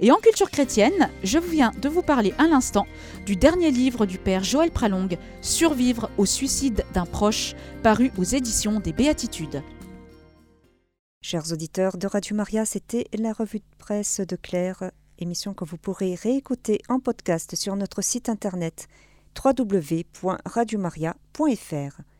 Et 0.00 0.10
en 0.10 0.16
culture 0.16 0.50
chrétienne, 0.50 1.10
je 1.22 1.38
viens 1.38 1.72
de 1.80 1.88
vous 1.88 2.02
parler 2.02 2.34
à 2.38 2.46
l'instant 2.46 2.86
du 3.26 3.36
dernier 3.36 3.70
livre 3.70 4.06
du 4.06 4.18
père 4.18 4.44
Joël 4.44 4.70
Pralong, 4.70 5.16
Survivre 5.40 6.10
au 6.18 6.26
suicide 6.26 6.84
d'un 6.92 7.06
proche, 7.06 7.54
paru 7.82 8.12
aux 8.18 8.24
éditions 8.24 8.80
des 8.80 8.92
Béatitudes. 8.92 9.62
Chers 11.22 11.52
auditeurs 11.52 11.96
de 11.98 12.08
Radio 12.08 12.34
Maria, 12.34 12.64
c'était 12.64 13.06
la 13.16 13.32
revue 13.32 13.60
de 13.60 13.76
presse 13.78 14.20
de 14.20 14.34
Claire, 14.34 14.90
émission 15.18 15.54
que 15.54 15.64
vous 15.64 15.76
pourrez 15.76 16.16
réécouter 16.16 16.80
en 16.88 16.98
podcast 16.98 17.54
sur 17.54 17.76
notre 17.76 18.02
site 18.02 18.28
internet 18.28 18.88
www.radiomaria.fr. 19.44 22.11